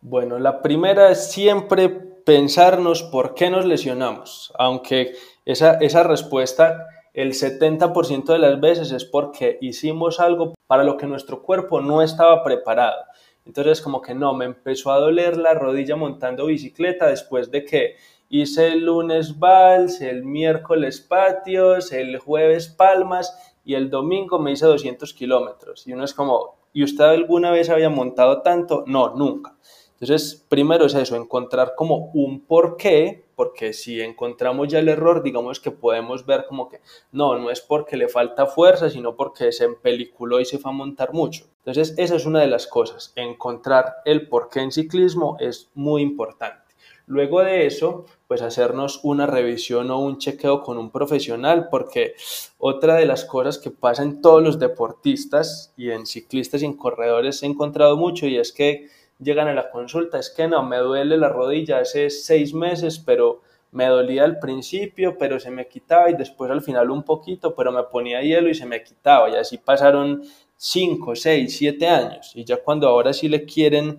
Bueno, 0.00 0.38
la 0.38 0.62
primera 0.62 1.10
es 1.10 1.30
siempre 1.30 1.88
pensarnos 1.88 3.02
por 3.04 3.34
qué 3.34 3.50
nos 3.50 3.64
lesionamos, 3.64 4.52
aunque 4.58 5.12
esa, 5.44 5.74
esa 5.74 6.02
respuesta 6.02 6.86
el 7.14 7.32
70% 7.32 8.32
de 8.32 8.38
las 8.38 8.60
veces 8.60 8.90
es 8.92 9.04
porque 9.04 9.58
hicimos 9.60 10.18
algo 10.18 10.54
para 10.66 10.84
lo 10.84 10.96
que 10.96 11.06
nuestro 11.06 11.42
cuerpo 11.42 11.80
no 11.80 12.02
estaba 12.02 12.42
preparado. 12.42 13.04
Entonces 13.44 13.80
como 13.80 14.00
que 14.00 14.14
no, 14.14 14.34
me 14.34 14.44
empezó 14.44 14.92
a 14.92 14.98
doler 14.98 15.36
la 15.36 15.54
rodilla 15.54 15.96
montando 15.96 16.46
bicicleta 16.46 17.06
después 17.06 17.50
de 17.50 17.64
que 17.64 17.96
hice 18.28 18.68
el 18.68 18.86
lunes 18.86 19.38
vals, 19.38 20.00
el 20.00 20.24
miércoles 20.24 21.00
patios, 21.00 21.92
el 21.92 22.18
jueves 22.18 22.68
palmas 22.68 23.36
y 23.64 23.74
el 23.74 23.90
domingo 23.90 24.38
me 24.38 24.52
hice 24.52 24.66
200 24.66 25.12
kilómetros. 25.12 25.86
Y 25.86 25.92
uno 25.92 26.04
es 26.04 26.14
como, 26.14 26.56
¿y 26.72 26.82
usted 26.82 27.04
alguna 27.04 27.50
vez 27.50 27.68
había 27.68 27.90
montado 27.90 28.42
tanto? 28.42 28.84
No, 28.86 29.14
nunca. 29.14 29.56
Entonces, 30.02 30.44
primero 30.48 30.86
es 30.86 30.96
eso, 30.96 31.14
encontrar 31.14 31.74
como 31.76 32.10
un 32.12 32.40
porqué, 32.40 33.24
porque 33.36 33.72
si 33.72 34.00
encontramos 34.00 34.66
ya 34.66 34.80
el 34.80 34.88
error, 34.88 35.22
digamos 35.22 35.60
que 35.60 35.70
podemos 35.70 36.26
ver 36.26 36.44
como 36.48 36.68
que 36.68 36.80
no, 37.12 37.38
no 37.38 37.52
es 37.52 37.60
porque 37.60 37.96
le 37.96 38.08
falta 38.08 38.46
fuerza, 38.46 38.90
sino 38.90 39.14
porque 39.14 39.52
se 39.52 39.62
empeliculó 39.62 40.40
y 40.40 40.44
se 40.44 40.58
fue 40.58 40.72
a 40.72 40.74
montar 40.74 41.12
mucho. 41.12 41.44
Entonces, 41.58 41.94
esa 41.98 42.16
es 42.16 42.26
una 42.26 42.40
de 42.40 42.48
las 42.48 42.66
cosas, 42.66 43.12
encontrar 43.14 43.98
el 44.04 44.28
porqué 44.28 44.58
en 44.58 44.72
ciclismo 44.72 45.36
es 45.38 45.70
muy 45.74 46.02
importante. 46.02 46.74
Luego 47.06 47.42
de 47.42 47.66
eso, 47.66 48.06
pues 48.26 48.42
hacernos 48.42 49.00
una 49.04 49.26
revisión 49.26 49.88
o 49.92 50.00
un 50.00 50.18
chequeo 50.18 50.62
con 50.62 50.78
un 50.78 50.90
profesional, 50.90 51.68
porque 51.70 52.14
otra 52.58 52.96
de 52.96 53.06
las 53.06 53.24
cosas 53.24 53.58
que 53.58 53.70
pasa 53.70 54.02
en 54.02 54.20
todos 54.20 54.42
los 54.42 54.58
deportistas 54.58 55.72
y 55.76 55.90
en 55.90 56.06
ciclistas 56.06 56.62
y 56.62 56.66
en 56.66 56.76
corredores 56.76 57.42
he 57.44 57.46
encontrado 57.46 57.96
mucho 57.96 58.26
y 58.26 58.36
es 58.36 58.52
que 58.52 58.88
llegan 59.22 59.48
a 59.48 59.54
la 59.54 59.70
consulta, 59.70 60.18
es 60.18 60.30
que 60.30 60.48
no, 60.48 60.62
me 60.62 60.78
duele 60.78 61.16
la 61.16 61.28
rodilla 61.28 61.78
hace 61.78 62.10
seis 62.10 62.54
meses, 62.54 62.98
pero 62.98 63.40
me 63.72 63.86
dolía 63.86 64.24
al 64.24 64.38
principio, 64.38 65.16
pero 65.18 65.40
se 65.40 65.50
me 65.50 65.66
quitaba 65.66 66.10
y 66.10 66.14
después 66.14 66.50
al 66.50 66.60
final 66.60 66.90
un 66.90 67.02
poquito, 67.02 67.54
pero 67.54 67.72
me 67.72 67.82
ponía 67.84 68.22
hielo 68.22 68.50
y 68.50 68.54
se 68.54 68.66
me 68.66 68.82
quitaba. 68.82 69.30
Y 69.30 69.36
así 69.36 69.58
pasaron 69.58 70.22
cinco, 70.56 71.16
seis, 71.16 71.56
siete 71.56 71.88
años. 71.88 72.32
Y 72.34 72.44
ya 72.44 72.58
cuando 72.58 72.86
ahora 72.88 73.12
sí 73.12 73.28
le 73.28 73.44
quieren 73.44 73.98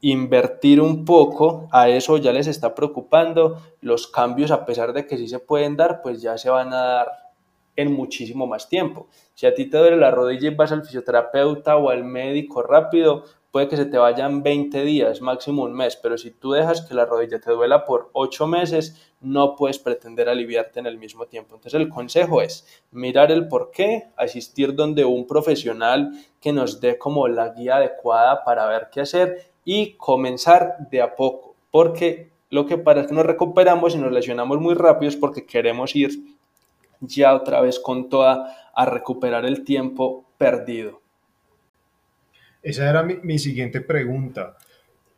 invertir 0.00 0.80
un 0.80 1.04
poco 1.04 1.68
a 1.70 1.88
eso 1.88 2.16
ya 2.16 2.32
les 2.32 2.48
está 2.48 2.74
preocupando, 2.74 3.62
los 3.80 4.08
cambios 4.08 4.50
a 4.50 4.66
pesar 4.66 4.92
de 4.92 5.06
que 5.06 5.16
sí 5.16 5.28
se 5.28 5.38
pueden 5.38 5.76
dar, 5.76 6.02
pues 6.02 6.20
ya 6.20 6.36
se 6.38 6.50
van 6.50 6.72
a 6.72 6.82
dar 6.82 7.08
en 7.76 7.92
muchísimo 7.92 8.46
más 8.46 8.68
tiempo. 8.68 9.06
Si 9.34 9.46
a 9.46 9.54
ti 9.54 9.66
te 9.66 9.78
duele 9.78 9.96
la 9.96 10.10
rodilla 10.10 10.48
y 10.48 10.54
vas 10.54 10.72
al 10.72 10.84
fisioterapeuta 10.84 11.76
o 11.76 11.90
al 11.90 12.04
médico 12.04 12.62
rápido, 12.62 13.24
puede 13.52 13.68
que 13.68 13.76
se 13.76 13.84
te 13.84 13.98
vayan 13.98 14.42
20 14.42 14.82
días, 14.82 15.20
máximo 15.20 15.62
un 15.62 15.74
mes, 15.74 15.94
pero 15.96 16.16
si 16.16 16.30
tú 16.30 16.52
dejas 16.52 16.80
que 16.80 16.94
la 16.94 17.04
rodilla 17.04 17.38
te 17.38 17.52
duela 17.52 17.84
por 17.84 18.08
8 18.14 18.46
meses, 18.46 19.12
no 19.20 19.54
puedes 19.54 19.78
pretender 19.78 20.28
aliviarte 20.28 20.80
en 20.80 20.86
el 20.86 20.98
mismo 20.98 21.26
tiempo. 21.26 21.54
Entonces 21.54 21.78
el 21.78 21.90
consejo 21.90 22.40
es 22.40 22.66
mirar 22.90 23.30
el 23.30 23.48
por 23.48 23.70
qué, 23.70 24.08
asistir 24.16 24.74
donde 24.74 25.04
un 25.04 25.26
profesional 25.26 26.12
que 26.40 26.52
nos 26.52 26.80
dé 26.80 26.96
como 26.96 27.28
la 27.28 27.50
guía 27.50 27.76
adecuada 27.76 28.42
para 28.42 28.66
ver 28.66 28.88
qué 28.90 29.02
hacer 29.02 29.52
y 29.64 29.92
comenzar 29.92 30.88
de 30.90 31.02
a 31.02 31.14
poco, 31.14 31.54
porque 31.70 32.32
lo 32.48 32.64
que 32.64 32.78
pasa 32.78 33.02
es 33.02 33.06
que 33.06 33.14
nos 33.14 33.26
recuperamos 33.26 33.94
y 33.94 33.98
nos 33.98 34.12
lesionamos 34.12 34.60
muy 34.60 34.74
rápido 34.74 35.10
es 35.10 35.16
porque 35.16 35.44
queremos 35.44 35.94
ir 35.94 36.10
ya 37.00 37.34
otra 37.34 37.60
vez 37.60 37.78
con 37.78 38.08
toda 38.08 38.56
a 38.74 38.86
recuperar 38.86 39.44
el 39.44 39.62
tiempo 39.62 40.24
perdido. 40.38 41.01
Esa 42.62 42.88
era 42.88 43.02
mi, 43.02 43.38
siguiente 43.38 43.80
pregunta. 43.80 44.56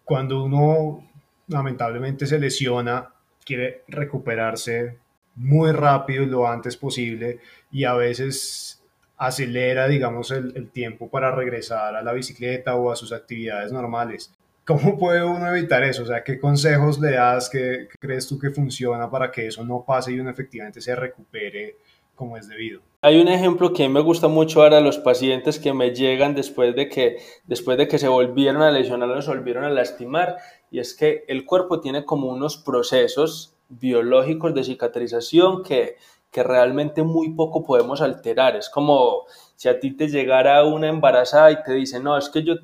Cuando 0.04 0.44
uno 0.44 1.08
lamentablemente 1.48 2.26
se 2.26 2.38
lesiona, 2.38 3.12
quiere 3.44 3.82
recuperarse 3.88 4.98
muy 5.36 5.72
rápido 5.72 6.24
lo 6.26 6.48
antes 6.48 6.76
posible 6.76 7.40
y 7.70 7.84
a 7.84 7.94
veces 7.94 8.82
acelera, 9.16 9.88
digamos, 9.88 10.30
el, 10.30 10.52
el, 10.56 10.70
tiempo 10.70 11.10
para 11.10 11.34
regresar 11.34 11.96
a 11.96 12.02
la 12.02 12.12
bicicleta 12.12 12.76
o 12.76 12.90
a 12.90 12.96
sus 12.96 13.12
actividades 13.12 13.72
normales. 13.72 14.32
¿Cómo 14.64 14.98
puede 14.98 15.22
uno 15.22 15.46
evitar 15.54 15.82
eso? 15.82 16.04
O 16.04 16.06
sea, 16.06 16.24
¿qué 16.24 16.40
consejos 16.40 16.98
le 16.98 17.12
das? 17.12 17.50
¿Qué, 17.50 17.86
crees 18.00 18.26
tú 18.26 18.38
que 18.38 18.50
funciona 18.50 19.10
para 19.10 19.30
que 19.30 19.46
eso 19.46 19.62
no 19.62 19.84
pase 19.86 20.12
y 20.12 20.20
uno 20.20 20.30
efectivamente 20.30 20.80
se 20.80 20.96
recupere 20.96 21.76
como 22.14 22.38
es 22.38 22.48
debido? 22.48 22.80
Hay 23.04 23.20
un 23.20 23.28
ejemplo 23.28 23.74
que 23.74 23.86
me 23.90 24.00
gusta 24.00 24.28
mucho 24.28 24.62
ahora 24.62 24.80
los 24.80 24.96
pacientes 24.96 25.58
que 25.58 25.74
me 25.74 25.90
llegan 25.90 26.34
después 26.34 26.74
de 26.74 26.88
que, 26.88 27.18
después 27.44 27.76
de 27.76 27.86
que 27.86 27.98
se 27.98 28.08
volvieron 28.08 28.62
a 28.62 28.70
lesionar, 28.70 29.22
se 29.22 29.28
volvieron 29.28 29.64
a 29.64 29.68
lastimar, 29.68 30.38
y 30.70 30.78
es 30.78 30.94
que 30.96 31.22
el 31.28 31.44
cuerpo 31.44 31.80
tiene 31.80 32.06
como 32.06 32.30
unos 32.30 32.56
procesos 32.56 33.58
biológicos 33.68 34.54
de 34.54 34.64
cicatrización 34.64 35.62
que, 35.62 35.96
que 36.30 36.42
realmente 36.42 37.02
muy 37.02 37.34
poco 37.34 37.62
podemos 37.62 38.00
alterar. 38.00 38.56
Es 38.56 38.70
como 38.70 39.24
si 39.54 39.68
a 39.68 39.78
ti 39.78 39.94
te 39.94 40.08
llegara 40.08 40.64
una 40.64 40.88
embarazada 40.88 41.52
y 41.52 41.62
te 41.62 41.74
dice, 41.74 42.00
no, 42.00 42.16
es 42.16 42.30
que 42.30 42.42
yo 42.42 42.54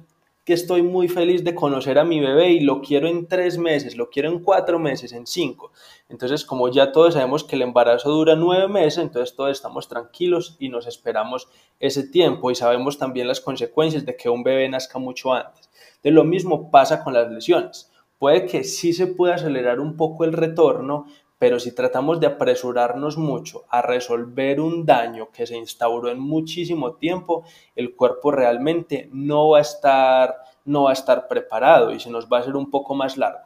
que 0.45 0.55
estoy 0.55 0.83
muy 0.83 1.09
feliz 1.09 1.45
de 1.45 1.55
conocer 1.55 1.99
a 1.99 2.05
mi 2.05 2.19
bebé 2.19 2.51
y 2.51 2.61
lo 2.61 2.81
quiero 2.81 3.09
en 3.09 3.27
tres 3.27 3.59
meses, 3.59 3.97
lo 3.97 4.09
quiero 4.09 4.29
en 4.31 4.41
cuatro 4.41 4.79
meses, 4.79 5.13
en 5.13 5.27
cinco. 5.27 5.73
Entonces, 6.09 6.45
como 6.45 6.69
ya 6.69 6.93
todos 6.93 7.15
sabemos 7.15 7.45
que 7.45 7.57
el 7.57 7.63
embarazo 7.63 8.11
dura 8.11 8.37
nueve 8.37 8.69
meses, 8.69 8.99
entonces 8.99 9.37
todos 9.37 9.51
estamos 9.51 9.89
tranquilos 9.89 10.57
y 10.59 10.69
nos 10.69 10.87
esperamos 10.87 11.49
ese 11.79 12.05
tiempo 12.05 12.51
y 12.51 12.55
sabemos 12.55 12.99
también 12.99 13.29
las 13.29 13.41
consecuencias 13.41 14.07
de 14.07 14.17
que 14.17 14.31
un 14.31 14.43
bebé 14.43 14.69
nazca 14.69 14.99
mucho 14.99 15.33
antes. 15.33 15.71
De 16.03 16.11
lo 16.11 16.25
mismo 16.25 16.71
pasa 16.71 17.05
con 17.05 17.13
las 17.13 17.31
lesiones. 17.31 17.91
Puede 18.19 18.47
que 18.47 18.65
sí 18.65 18.93
se 18.93 19.07
pueda 19.07 19.37
acelerar 19.37 19.81
un 19.81 19.97
poco 19.97 20.25
el 20.25 20.33
retorno, 20.33 21.07
pero 21.41 21.59
si 21.59 21.75
tratamos 21.75 22.21
de 22.21 22.27
apresurarnos 22.27 23.17
mucho 23.17 23.65
a 23.71 23.81
resolver 23.81 24.61
un 24.61 24.85
daño 24.85 25.31
que 25.33 25.47
se 25.47 25.57
instauró 25.57 26.11
en 26.11 26.21
muchísimo 26.21 26.97
tiempo, 26.97 27.45
el 27.75 27.97
cuerpo 27.97 28.31
realmente 28.31 29.09
no 29.11 29.49
va 29.49 29.59
a 29.59 29.63
estar, 29.63 30.35
no 30.67 30.83
va 30.83 30.91
a 30.91 30.93
estar 30.93 31.29
preparado 31.29 31.93
y 31.93 31.99
se 31.99 32.11
nos 32.11 32.31
va 32.31 32.37
a 32.37 32.41
hacer 32.41 32.55
un 32.57 32.71
poco 32.71 32.95
más 32.95 33.17
largo. 33.17 33.41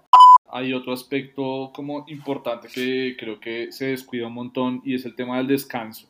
Hay 0.48 0.72
otro 0.74 0.92
aspecto 0.92 1.70
como 1.72 2.04
importante 2.08 2.66
que 2.66 3.14
creo 3.16 3.38
que 3.38 3.70
se 3.70 3.86
descuida 3.86 4.26
un 4.26 4.34
montón 4.34 4.82
y 4.84 4.96
es 4.96 5.04
el 5.04 5.14
tema 5.14 5.36
del 5.36 5.46
descanso. 5.46 6.08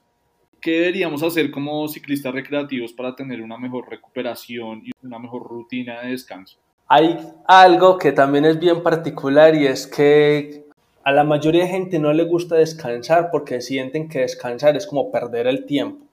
¿Qué 0.62 0.70
deberíamos 0.70 1.22
hacer 1.22 1.50
como 1.50 1.86
ciclistas 1.88 2.32
recreativos 2.32 2.94
para 2.94 3.14
tener 3.14 3.42
una 3.42 3.58
mejor 3.58 3.90
recuperación 3.90 4.80
y 4.86 4.92
una 5.02 5.18
mejor 5.18 5.42
rutina 5.42 6.00
de 6.00 6.12
descanso? 6.12 6.56
Hay 6.88 7.18
algo 7.46 7.98
que 7.98 8.12
también 8.12 8.46
es 8.46 8.58
bien 8.58 8.82
particular 8.82 9.54
y 9.54 9.66
es 9.66 9.86
que 9.86 10.63
a 11.04 11.12
la 11.12 11.22
mayoría 11.22 11.64
de 11.64 11.70
gente 11.70 11.98
no 11.98 12.12
le 12.12 12.24
gusta 12.24 12.56
descansar 12.56 13.30
porque 13.30 13.60
sienten 13.60 14.08
que 14.08 14.20
descansar 14.20 14.74
es 14.76 14.86
como 14.86 15.10
perder 15.10 15.46
el 15.46 15.66
tiempo. 15.66 16.06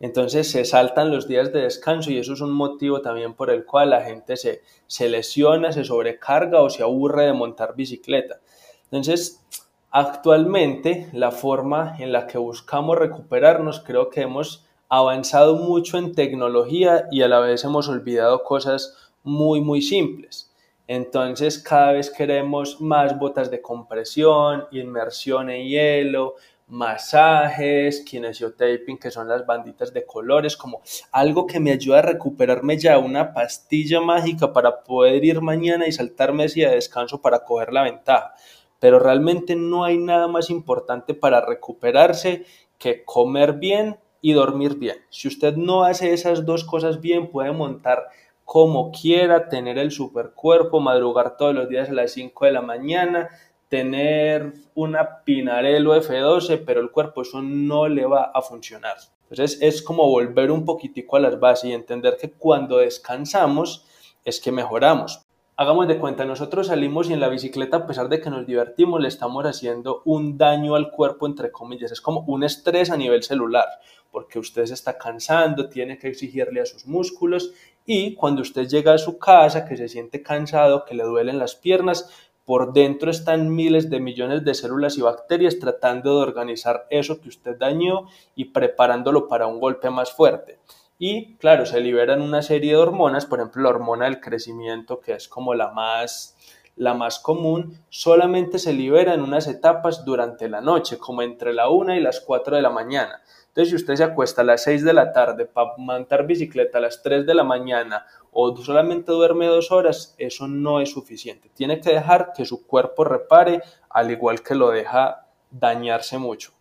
Entonces 0.00 0.50
se 0.50 0.64
saltan 0.64 1.10
los 1.12 1.28
días 1.28 1.52
de 1.52 1.62
descanso 1.62 2.10
y 2.10 2.18
eso 2.18 2.32
es 2.32 2.40
un 2.40 2.50
motivo 2.50 3.02
también 3.02 3.34
por 3.34 3.50
el 3.50 3.64
cual 3.64 3.90
la 3.90 4.02
gente 4.02 4.36
se, 4.36 4.62
se 4.86 5.08
lesiona, 5.08 5.70
se 5.70 5.84
sobrecarga 5.84 6.62
o 6.62 6.70
se 6.70 6.82
aburre 6.82 7.26
de 7.26 7.34
montar 7.34 7.76
bicicleta. 7.76 8.40
Entonces, 8.84 9.44
actualmente 9.90 11.08
la 11.12 11.30
forma 11.30 11.96
en 11.98 12.10
la 12.10 12.26
que 12.26 12.38
buscamos 12.38 12.98
recuperarnos 12.98 13.80
creo 13.80 14.08
que 14.10 14.22
hemos 14.22 14.66
avanzado 14.88 15.56
mucho 15.56 15.98
en 15.98 16.14
tecnología 16.14 17.06
y 17.10 17.22
a 17.22 17.28
la 17.28 17.40
vez 17.40 17.64
hemos 17.64 17.88
olvidado 17.88 18.42
cosas 18.44 18.96
muy, 19.22 19.60
muy 19.60 19.82
simples. 19.82 20.51
Entonces 20.86 21.58
cada 21.58 21.92
vez 21.92 22.10
queremos 22.10 22.80
más 22.80 23.18
botas 23.18 23.50
de 23.50 23.62
compresión, 23.62 24.66
inmersión 24.72 25.48
en 25.50 25.66
hielo, 25.66 26.34
masajes, 26.72 28.02
kinesiotaping, 28.04 28.98
que 28.98 29.10
son 29.10 29.28
las 29.28 29.44
banditas 29.44 29.92
de 29.92 30.06
colores, 30.06 30.56
como 30.56 30.80
algo 31.12 31.46
que 31.46 31.60
me 31.60 31.70
ayuda 31.70 31.98
a 31.98 32.02
recuperarme 32.02 32.78
ya, 32.78 32.98
una 32.98 33.34
pastilla 33.34 34.00
mágica 34.00 34.52
para 34.52 34.82
poder 34.82 35.24
ir 35.24 35.40
mañana 35.40 35.86
y 35.86 35.92
saltarme 35.92 36.44
hacia 36.44 36.70
descanso 36.70 37.20
para 37.20 37.44
coger 37.44 37.72
la 37.72 37.82
ventaja. 37.82 38.34
Pero 38.78 38.98
realmente 38.98 39.54
no 39.54 39.84
hay 39.84 39.98
nada 39.98 40.28
más 40.28 40.50
importante 40.50 41.14
para 41.14 41.44
recuperarse 41.44 42.44
que 42.78 43.04
comer 43.04 43.54
bien 43.54 43.98
y 44.22 44.32
dormir 44.32 44.76
bien. 44.76 44.96
Si 45.10 45.28
usted 45.28 45.56
no 45.56 45.84
hace 45.84 46.12
esas 46.14 46.46
dos 46.46 46.64
cosas 46.64 47.00
bien, 47.00 47.30
puede 47.30 47.52
montar 47.52 48.08
como 48.52 48.92
quiera, 48.92 49.48
tener 49.48 49.78
el 49.78 49.90
supercuerpo, 49.90 50.78
madrugar 50.78 51.38
todos 51.38 51.54
los 51.54 51.70
días 51.70 51.88
a 51.88 51.94
las 51.94 52.12
5 52.12 52.44
de 52.44 52.52
la 52.52 52.60
mañana, 52.60 53.30
tener 53.70 54.52
una 54.74 55.24
Pinarello 55.24 55.96
F12, 55.96 56.62
pero 56.66 56.82
el 56.82 56.90
cuerpo 56.90 57.22
eso 57.22 57.40
no 57.40 57.88
le 57.88 58.04
va 58.04 58.24
a 58.24 58.42
funcionar. 58.42 58.96
Entonces 59.30 59.56
es 59.62 59.80
como 59.80 60.06
volver 60.06 60.50
un 60.50 60.66
poquitico 60.66 61.16
a 61.16 61.20
las 61.20 61.40
bases 61.40 61.70
y 61.70 61.72
entender 61.72 62.18
que 62.20 62.30
cuando 62.30 62.76
descansamos 62.76 63.86
es 64.22 64.38
que 64.38 64.52
mejoramos. 64.52 65.22
hagamos 65.56 65.88
de 65.88 65.98
cuenta, 65.98 66.26
nosotros 66.26 66.66
salimos 66.66 67.08
y 67.08 67.14
en 67.14 67.20
la 67.20 67.28
bicicleta, 67.28 67.78
a 67.78 67.86
pesar 67.86 68.10
de 68.10 68.20
que 68.20 68.28
nos 68.28 68.46
divertimos, 68.46 69.00
le 69.00 69.08
estamos 69.08 69.46
haciendo 69.46 70.02
un 70.04 70.36
daño 70.36 70.74
al 70.74 70.90
cuerpo, 70.90 71.26
entre 71.26 71.50
comillas. 71.50 71.90
Es 71.90 72.02
como 72.02 72.20
un 72.26 72.44
estrés 72.44 72.90
a 72.90 72.98
nivel 72.98 73.22
celular, 73.22 73.66
porque 74.10 74.38
usted 74.38 74.66
se 74.66 74.74
está 74.74 74.98
cansando, 74.98 75.70
tiene 75.70 75.98
que 75.98 76.08
exigirle 76.08 76.60
a 76.60 76.66
sus 76.66 76.86
músculos 76.86 77.54
y 77.84 78.14
cuando 78.14 78.42
usted 78.42 78.68
llega 78.68 78.94
a 78.94 78.98
su 78.98 79.18
casa, 79.18 79.64
que 79.64 79.76
se 79.76 79.88
siente 79.88 80.22
cansado, 80.22 80.84
que 80.84 80.94
le 80.94 81.04
duelen 81.04 81.38
las 81.38 81.56
piernas, 81.56 82.10
por 82.44 82.72
dentro 82.72 83.10
están 83.10 83.54
miles 83.54 83.88
de 83.88 84.00
millones 84.00 84.44
de 84.44 84.54
células 84.54 84.98
y 84.98 85.02
bacterias 85.02 85.58
tratando 85.58 86.16
de 86.16 86.22
organizar 86.22 86.86
eso 86.90 87.20
que 87.20 87.28
usted 87.28 87.56
dañó 87.56 88.08
y 88.34 88.46
preparándolo 88.46 89.28
para 89.28 89.46
un 89.46 89.60
golpe 89.60 89.90
más 89.90 90.12
fuerte. 90.12 90.58
Y 90.98 91.36
claro, 91.36 91.66
se 91.66 91.80
liberan 91.80 92.20
una 92.20 92.42
serie 92.42 92.72
de 92.72 92.76
hormonas, 92.76 93.26
por 93.26 93.40
ejemplo 93.40 93.62
la 93.62 93.70
hormona 93.70 94.04
del 94.04 94.20
crecimiento, 94.20 95.00
que 95.00 95.12
es 95.14 95.28
como 95.28 95.54
la 95.54 95.70
más, 95.70 96.36
la 96.76 96.94
más 96.94 97.18
común, 97.18 97.78
solamente 97.88 98.58
se 98.58 98.72
libera 98.72 99.14
en 99.14 99.20
unas 99.20 99.46
etapas 99.46 100.04
durante 100.04 100.48
la 100.48 100.60
noche, 100.60 100.98
como 100.98 101.22
entre 101.22 101.52
la 101.52 101.68
1 101.68 101.94
y 101.94 102.00
las 102.00 102.20
4 102.20 102.56
de 102.56 102.62
la 102.62 102.70
mañana. 102.70 103.22
Entonces, 103.48 103.68
si 103.68 103.76
usted 103.76 103.96
se 103.96 104.04
acuesta 104.04 104.40
a 104.40 104.44
las 104.46 104.62
6 104.62 104.82
de 104.82 104.94
la 104.94 105.12
tarde 105.12 105.44
para 105.44 105.72
montar 105.76 106.26
bicicleta 106.26 106.78
a 106.78 106.80
las 106.80 107.02
3 107.02 107.26
de 107.26 107.34
la 107.34 107.44
mañana 107.44 108.06
o 108.30 108.56
solamente 108.56 109.12
duerme 109.12 109.46
dos 109.46 109.70
horas, 109.70 110.14
eso 110.16 110.48
no 110.48 110.80
es 110.80 110.90
suficiente. 110.90 111.50
Tiene 111.54 111.78
que 111.78 111.90
dejar 111.90 112.32
que 112.34 112.46
su 112.46 112.66
cuerpo 112.66 113.04
repare, 113.04 113.60
al 113.90 114.10
igual 114.10 114.42
que 114.42 114.54
lo 114.54 114.70
deja 114.70 115.26
dañarse 115.50 116.16
mucho. 116.16 116.52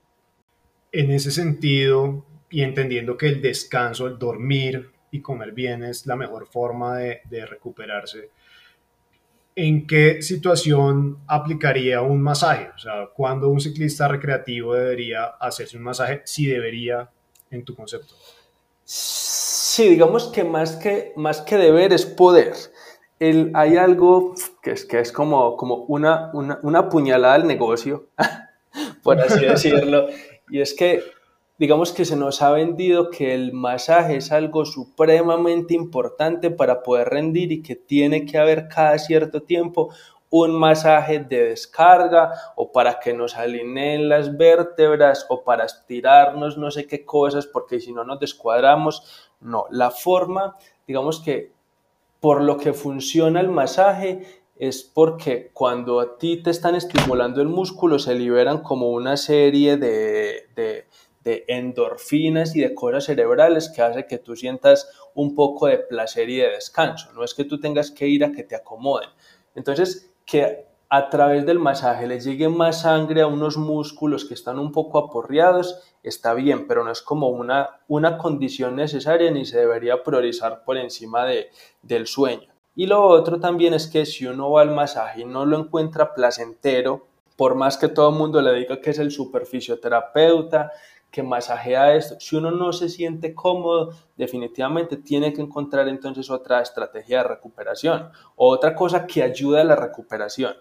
En 0.92 1.12
ese 1.12 1.32
sentido, 1.32 2.26
y 2.50 2.64
entendiendo 2.64 3.16
que 3.16 3.28
el 3.28 3.42
descanso, 3.42 4.08
el 4.08 4.20
dormir 4.20 4.92
y 5.12 5.22
comer 5.22 5.54
bien 5.54 5.84
es 5.84 6.06
la 6.06 6.18
mejor 6.18 6.46
forma 6.46 6.98
de, 6.98 7.22
de 7.30 7.46
recuperarse, 7.46 8.32
¿en 9.56 9.88
qué 9.88 10.22
situación 10.22 11.20
aplicaría 11.28 12.02
un 12.02 12.22
masaje? 12.22 12.70
O 12.76 12.80
sea, 12.80 13.10
¿cuándo 13.14 13.50
un 13.50 13.60
ciclista 13.60 14.08
recreativo 14.08 14.76
debería 14.76 15.26
hacerse 15.26 15.78
un 15.78 15.84
masaje? 15.84 16.22
Si 16.26 16.46
debería, 16.46 17.10
en 17.50 17.66
tu 17.66 17.76
concepto. 17.76 18.16
Sí, 18.84 19.90
digamos 19.90 20.28
que 20.28 20.44
más 20.44 20.76
que, 20.76 21.14
más 21.16 21.42
que 21.42 21.58
deber 21.58 21.94
es 21.94 22.06
poder. 22.06 22.54
El, 23.20 23.52
hay 23.54 23.78
algo 23.78 24.34
que 24.64 24.72
es, 24.72 24.86
que 24.86 25.00
es 25.00 25.12
como, 25.12 25.56
como 25.56 25.86
una, 25.86 26.32
una, 26.34 26.60
una 26.64 26.90
puñalada 26.90 27.36
al 27.36 27.48
negocio, 27.48 28.10
por 29.04 29.20
así 29.20 29.40
decirlo, 29.46 30.08
y 30.50 30.62
es 30.62 30.74
que 30.74 31.04
digamos 31.62 31.94
que 31.94 32.06
se 32.06 32.16
nos 32.16 32.42
ha 32.42 32.50
vendido 32.50 33.12
que 33.12 33.36
el 33.36 33.54
masaje 33.54 34.16
es 34.16 34.32
algo 34.32 34.66
supremamente 34.66 35.76
importante 35.76 36.50
para 36.50 36.82
poder 36.82 37.10
rendir 37.10 37.52
y 37.52 37.62
que 37.62 37.76
tiene 37.76 38.26
que 38.26 38.40
haber 38.40 38.68
cada 38.68 38.98
cierto 38.98 39.44
tiempo 39.44 39.94
un 40.32 40.58
masaje 40.58 41.20
de 41.20 41.50
descarga 41.50 42.32
o 42.56 42.72
para 42.72 43.00
que 43.00 43.14
nos 43.14 43.38
alineen 43.38 44.10
las 44.10 44.36
vértebras 44.38 45.28
o 45.30 45.44
para 45.44 45.66
estirarnos 45.66 46.58
no 46.58 46.72
sé 46.72 46.88
qué 46.88 47.06
cosas 47.06 47.46
porque 47.46 47.80
si 47.80 47.94
no 47.94 48.04
nos 48.04 48.20
descuadramos. 48.20 49.30
No, 49.40 49.66
la 49.70 49.92
forma, 49.92 50.56
digamos 50.88 51.20
que 51.20 51.54
por 52.20 52.42
lo 52.42 52.58
que 52.58 52.74
funciona 52.74 53.40
el 53.40 53.50
masaje 53.50 54.24
es 54.56 54.82
porque 54.82 55.52
cuando 55.54 56.00
a 56.00 56.18
ti 56.18 56.42
te 56.42 56.50
están 56.50 56.74
estimulando 56.74 57.40
el 57.40 57.50
músculo 57.50 58.00
se 58.00 58.16
liberan 58.16 58.64
como 58.64 58.90
una 58.90 59.16
serie 59.16 59.78
de, 59.78 60.50
de 60.56 60.88
de 61.24 61.46
endorfinas 61.48 62.56
y 62.56 62.62
de 62.62 62.74
cosas 62.74 63.06
cerebrales 63.06 63.70
que 63.70 63.82
hace 63.82 64.06
que 64.08 64.18
tú 64.18 64.36
sientas 64.36 64.90
un 65.14 65.36
poco 65.36 65.68
de 65.68 65.78
placer 65.78 66.30
y 66.30 66.38
de 66.38 66.50
descanso. 66.50 67.12
No 67.14 67.24
es 67.24 67.34
que 67.34 67.46
tú 67.46 67.60
tengas 67.60 67.92
que 67.92 68.08
ir 68.08 68.24
a 68.24 68.32
que 68.32 68.44
te 68.44 68.56
acomoden. 68.56 69.10
Entonces, 69.56 70.12
que 70.26 70.66
a 70.90 71.10
través 71.10 71.46
del 71.46 71.58
masaje 71.58 72.06
le 72.06 72.20
llegue 72.20 72.50
más 72.50 72.82
sangre 72.82 73.22
a 73.22 73.28
unos 73.28 73.56
músculos 73.56 74.26
que 74.26 74.34
están 74.34 74.60
un 74.60 74.74
poco 74.74 74.98
aporreados, 74.98 75.82
está 76.04 76.34
bien, 76.34 76.68
pero 76.68 76.84
no 76.84 76.92
es 76.92 77.02
como 77.02 77.30
una, 77.30 77.80
una 77.88 78.18
condición 78.18 78.76
necesaria 78.76 79.32
ni 79.32 79.46
se 79.46 79.60
debería 79.60 80.04
priorizar 80.04 80.66
por 80.66 80.78
encima 80.78 81.26
de, 81.26 81.50
del 81.82 82.08
sueño. 82.08 82.52
Y 82.76 82.88
lo 82.88 83.04
otro 83.04 83.40
también 83.40 83.74
es 83.74 83.88
que 83.88 84.06
si 84.06 84.26
uno 84.26 84.52
va 84.52 84.62
al 84.64 84.72
masaje 84.72 85.22
y 85.22 85.26
no 85.26 85.46
lo 85.46 85.60
encuentra 85.60 86.14
placentero, 86.14 87.08
por 87.36 87.56
más 87.56 87.78
que 87.78 87.88
todo 87.88 88.10
el 88.10 88.16
mundo 88.16 88.42
le 88.42 88.54
diga 88.54 88.82
que 88.82 88.90
es 88.90 89.00
el 89.00 89.12
superfisioterapeuta, 89.12 90.72
que 91.12 91.22
masajea 91.22 91.94
esto. 91.96 92.16
Si 92.20 92.38
uno 92.38 92.52
no 92.52 92.72
se 92.72 92.88
siente 92.88 93.36
cómodo, 93.36 93.92
definitivamente 94.16 94.96
tiene 94.96 95.34
que 95.34 95.42
encontrar 95.42 95.88
entonces 95.90 96.30
otra 96.32 96.62
estrategia 96.62 97.18
de 97.18 97.30
recuperación 97.30 98.10
o 98.38 98.50
otra 98.50 98.74
cosa 98.74 99.06
que 99.06 99.22
ayude 99.22 99.60
a 99.60 99.66
la 99.66 99.76
recuperación. 99.76 100.56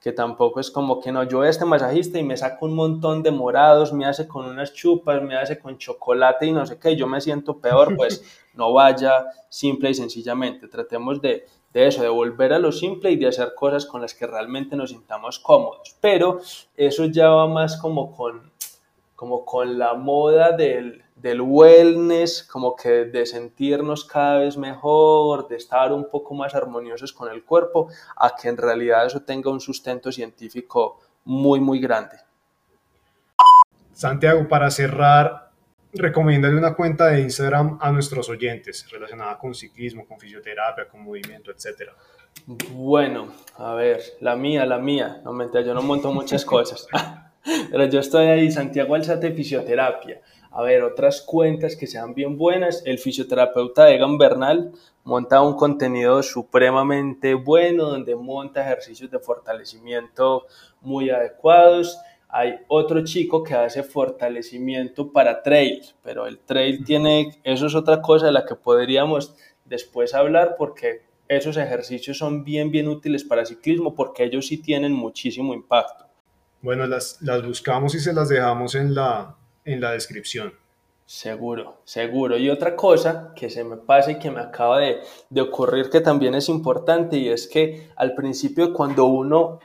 Que 0.00 0.12
tampoco 0.12 0.60
es 0.60 0.70
como 0.70 1.00
que 1.00 1.10
no, 1.10 1.24
yo 1.24 1.42
este 1.42 1.64
masajista 1.64 2.20
y 2.20 2.22
me 2.22 2.36
saco 2.36 2.66
un 2.66 2.74
montón 2.74 3.24
de 3.24 3.32
morados, 3.32 3.92
me 3.92 4.06
hace 4.06 4.28
con 4.28 4.46
unas 4.46 4.72
chupas, 4.72 5.20
me 5.20 5.36
hace 5.36 5.58
con 5.58 5.76
chocolate 5.76 6.46
y 6.46 6.52
no 6.52 6.64
sé 6.64 6.78
qué, 6.78 6.94
yo 6.94 7.08
me 7.08 7.20
siento 7.20 7.58
peor, 7.58 7.96
pues 7.96 8.22
no 8.54 8.72
vaya 8.72 9.26
simple 9.48 9.90
y 9.90 9.94
sencillamente. 9.94 10.68
Tratemos 10.68 11.20
de, 11.20 11.46
de 11.72 11.86
eso, 11.88 12.02
de 12.02 12.08
volver 12.08 12.52
a 12.52 12.60
lo 12.60 12.70
simple 12.70 13.10
y 13.10 13.16
de 13.16 13.26
hacer 13.26 13.54
cosas 13.56 13.84
con 13.84 14.00
las 14.00 14.14
que 14.14 14.28
realmente 14.28 14.76
nos 14.76 14.90
sintamos 14.90 15.40
cómodos. 15.40 15.96
Pero 16.00 16.38
eso 16.76 17.06
ya 17.06 17.30
va 17.30 17.48
más 17.48 17.76
como 17.76 18.14
con 18.14 18.52
como 19.16 19.44
con 19.44 19.78
la 19.78 19.94
moda 19.94 20.52
del, 20.52 21.02
del 21.16 21.40
wellness, 21.40 22.42
como 22.44 22.76
que 22.76 23.06
de 23.06 23.24
sentirnos 23.24 24.04
cada 24.04 24.40
vez 24.40 24.56
mejor, 24.56 25.48
de 25.48 25.56
estar 25.56 25.92
un 25.92 26.08
poco 26.10 26.34
más 26.34 26.54
armoniosos 26.54 27.12
con 27.12 27.32
el 27.32 27.42
cuerpo, 27.42 27.88
a 28.16 28.34
que 28.36 28.48
en 28.48 28.58
realidad 28.58 29.06
eso 29.06 29.22
tenga 29.22 29.50
un 29.50 29.60
sustento 29.60 30.12
científico 30.12 31.00
muy, 31.24 31.58
muy 31.58 31.80
grande. 31.80 32.16
Santiago, 33.92 34.46
para 34.46 34.70
cerrar, 34.70 35.50
recomiéndale 35.94 36.54
una 36.54 36.74
cuenta 36.74 37.06
de 37.06 37.22
Instagram 37.22 37.78
a 37.80 37.90
nuestros 37.90 38.28
oyentes 38.28 38.86
relacionada 38.90 39.38
con 39.38 39.54
ciclismo, 39.54 40.06
con 40.06 40.20
fisioterapia, 40.20 40.86
con 40.86 41.02
movimiento, 41.02 41.50
etc. 41.50 41.90
Bueno, 42.72 43.32
a 43.56 43.72
ver, 43.72 44.02
la 44.20 44.36
mía, 44.36 44.66
la 44.66 44.78
mía. 44.78 45.22
No 45.24 45.32
mentira, 45.32 45.62
yo 45.62 45.72
no 45.72 45.80
monto 45.80 46.12
muchas 46.12 46.44
cosas. 46.44 46.86
Pero 47.70 47.84
yo 47.86 48.00
estoy 48.00 48.26
ahí, 48.26 48.50
Santiago 48.50 48.94
Alzate 48.94 49.32
Fisioterapia. 49.32 50.20
A 50.50 50.62
ver, 50.62 50.82
otras 50.82 51.20
cuentas 51.20 51.76
que 51.76 51.86
sean 51.86 52.14
bien 52.14 52.36
buenas. 52.38 52.82
El 52.86 52.98
fisioterapeuta 52.98 53.90
Egan 53.90 54.18
Bernal 54.18 54.72
monta 55.04 55.42
un 55.42 55.54
contenido 55.54 56.22
supremamente 56.22 57.34
bueno 57.34 57.84
donde 57.84 58.16
monta 58.16 58.62
ejercicios 58.62 59.10
de 59.10 59.18
fortalecimiento 59.18 60.46
muy 60.80 61.10
adecuados. 61.10 61.98
Hay 62.28 62.56
otro 62.68 63.04
chico 63.04 63.42
que 63.42 63.54
hace 63.54 63.82
fortalecimiento 63.82 65.12
para 65.12 65.42
trail, 65.42 65.82
pero 66.02 66.26
el 66.26 66.38
trail 66.40 66.84
tiene, 66.84 67.38
eso 67.44 67.66
es 67.66 67.74
otra 67.74 68.00
cosa 68.02 68.26
de 68.26 68.32
la 68.32 68.44
que 68.44 68.56
podríamos 68.56 69.36
después 69.64 70.14
hablar 70.14 70.56
porque 70.58 71.02
esos 71.28 71.56
ejercicios 71.56 72.18
son 72.18 72.44
bien, 72.44 72.70
bien 72.70 72.88
útiles 72.88 73.24
para 73.24 73.44
ciclismo 73.44 73.94
porque 73.94 74.24
ellos 74.24 74.46
sí 74.46 74.58
tienen 74.58 74.92
muchísimo 74.92 75.54
impacto. 75.54 76.05
Bueno, 76.66 76.84
las, 76.88 77.22
las 77.22 77.46
buscamos 77.46 77.94
y 77.94 78.00
se 78.00 78.12
las 78.12 78.28
dejamos 78.28 78.74
en 78.74 78.92
la, 78.92 79.36
en 79.64 79.80
la 79.80 79.92
descripción. 79.92 80.52
Seguro, 81.04 81.76
seguro. 81.84 82.36
Y 82.38 82.50
otra 82.50 82.74
cosa 82.74 83.32
que 83.36 83.50
se 83.50 83.62
me 83.62 83.76
pasa 83.76 84.10
y 84.10 84.18
que 84.18 84.32
me 84.32 84.40
acaba 84.40 84.80
de, 84.80 84.98
de, 85.30 85.40
ocurrir 85.42 85.90
que 85.90 86.00
también 86.00 86.34
es 86.34 86.48
importante 86.48 87.18
y 87.18 87.28
es 87.28 87.46
que 87.46 87.88
al 87.94 88.16
principio 88.16 88.72
cuando 88.72 89.04
uno, 89.04 89.60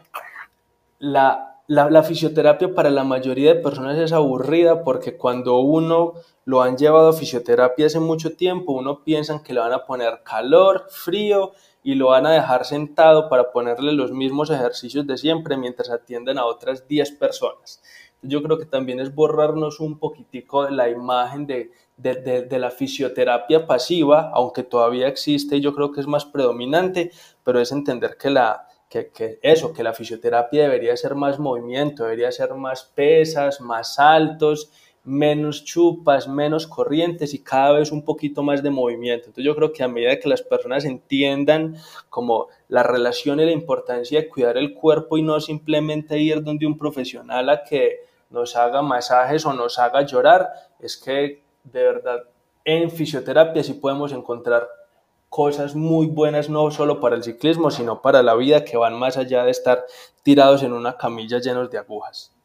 la, 0.99 1.57
la, 1.65 2.03
fisioterapia 2.03 2.75
para 2.75 2.91
la 2.91 3.03
mayoría 3.03 3.55
de 3.55 3.61
personas 3.61 3.97
es 3.97 4.11
aburrida 4.11 4.83
porque 4.83 5.17
cuando 5.17 5.57
uno 5.57 6.13
lo 6.45 6.61
han 6.61 6.77
llevado 6.77 7.09
a 7.09 7.13
fisioterapia 7.13 7.87
hace 7.87 7.99
mucho 7.99 8.35
tiempo, 8.35 8.73
uno 8.73 9.03
piensa 9.03 9.41
que 9.41 9.53
le 9.53 9.59
van 9.59 9.73
a 9.73 9.87
poner 9.87 10.21
calor, 10.23 10.85
frío 10.91 11.53
y 11.84 11.96
lo 11.96 12.08
van 12.08 12.26
a 12.26 12.32
dejar 12.32 12.65
sentado 12.65 13.30
para 13.30 13.52
ponerle 13.52 13.94
los 13.94 14.12
mismos 14.12 14.50
ejercicios 14.50 15.08
de 15.08 15.17
siempre 15.17 15.58
mientras 15.58 15.89
atienden 15.89 16.38
a 16.38 16.46
otras 16.46 16.88
10 16.88 17.12
personas. 17.13 17.82
Yo 18.22 18.44
creo 18.44 18.60
que 18.60 18.65
también 18.65 19.00
es 19.00 19.13
borrarnos 19.15 19.80
un 19.80 19.98
poquitico 19.98 20.65
de 20.65 20.72
la 20.72 20.89
imagen 20.89 21.48
de, 21.48 21.72
de, 21.98 22.44
de, 22.44 22.60
la 22.60 22.70
fisioterapia 22.70 23.65
pasiva, 23.65 24.32
aunque 24.34 24.63
todavía 24.63 25.08
existe 25.08 25.58
y 25.58 25.62
yo 25.62 25.74
creo 25.74 25.91
que 25.91 26.02
es 26.02 26.08
más 26.08 26.26
predominante, 26.26 27.12
pero 27.44 27.60
es 27.60 27.72
entender 27.72 28.17
que, 28.17 28.30
la, 28.30 28.67
que, 28.88 29.10
que 29.10 29.39
eso, 29.41 29.74
que 29.74 29.84
la 29.84 29.94
fisioterapia 29.94 30.63
debería 30.63 30.96
ser 30.98 31.15
más 31.15 31.39
movimiento, 31.39 32.04
debería 32.04 32.32
ser 32.32 32.54
más 32.54 32.84
pesas, 32.84 33.60
más 33.60 33.96
saltos 33.96 34.72
menos 35.03 35.65
chupas, 35.65 36.27
menos 36.27 36.67
corrientes 36.67 37.33
y 37.33 37.39
cada 37.39 37.79
vez 37.79 37.91
un 37.91 38.03
poquito 38.03 38.43
más 38.43 38.61
de 38.61 38.69
movimiento. 38.69 39.27
Entonces 39.27 39.45
yo 39.45 39.55
creo 39.55 39.73
que 39.73 39.83
a 39.83 39.87
medida 39.87 40.19
que 40.19 40.29
las 40.29 40.41
personas 40.41 40.85
entiendan 40.85 41.75
como 42.09 42.47
la 42.67 42.83
relación 42.83 43.39
y 43.39 43.45
la 43.45 43.51
importancia 43.51 44.21
de 44.21 44.29
cuidar 44.29 44.57
el 44.57 44.73
cuerpo 44.73 45.17
y 45.17 45.23
no 45.23 45.39
simplemente 45.39 46.19
ir 46.19 46.43
donde 46.43 46.67
un 46.67 46.77
profesional 46.77 47.49
a 47.49 47.63
que 47.63 48.01
nos 48.29 48.55
haga 48.55 48.81
masajes 48.81 49.45
o 49.45 49.53
nos 49.53 49.79
haga 49.79 50.03
llorar, 50.03 50.49
es 50.79 50.97
que 50.97 51.43
de 51.63 51.83
verdad 51.83 52.23
en 52.63 52.91
fisioterapia 52.91 53.63
sí 53.63 53.73
podemos 53.73 54.13
encontrar 54.13 54.67
cosas 55.29 55.75
muy 55.75 56.07
buenas 56.07 56.49
no 56.49 56.69
solo 56.71 56.99
para 56.99 57.15
el 57.15 57.23
ciclismo, 57.23 57.71
sino 57.71 58.01
para 58.01 58.21
la 58.21 58.35
vida 58.35 58.65
que 58.65 58.77
van 58.77 58.99
más 58.99 59.17
allá 59.17 59.45
de 59.45 59.51
estar 59.51 59.85
tirados 60.23 60.61
en 60.61 60.73
una 60.73 60.97
camilla 60.97 61.39
llenos 61.39 61.71
de 61.71 61.77
agujas. 61.77 62.35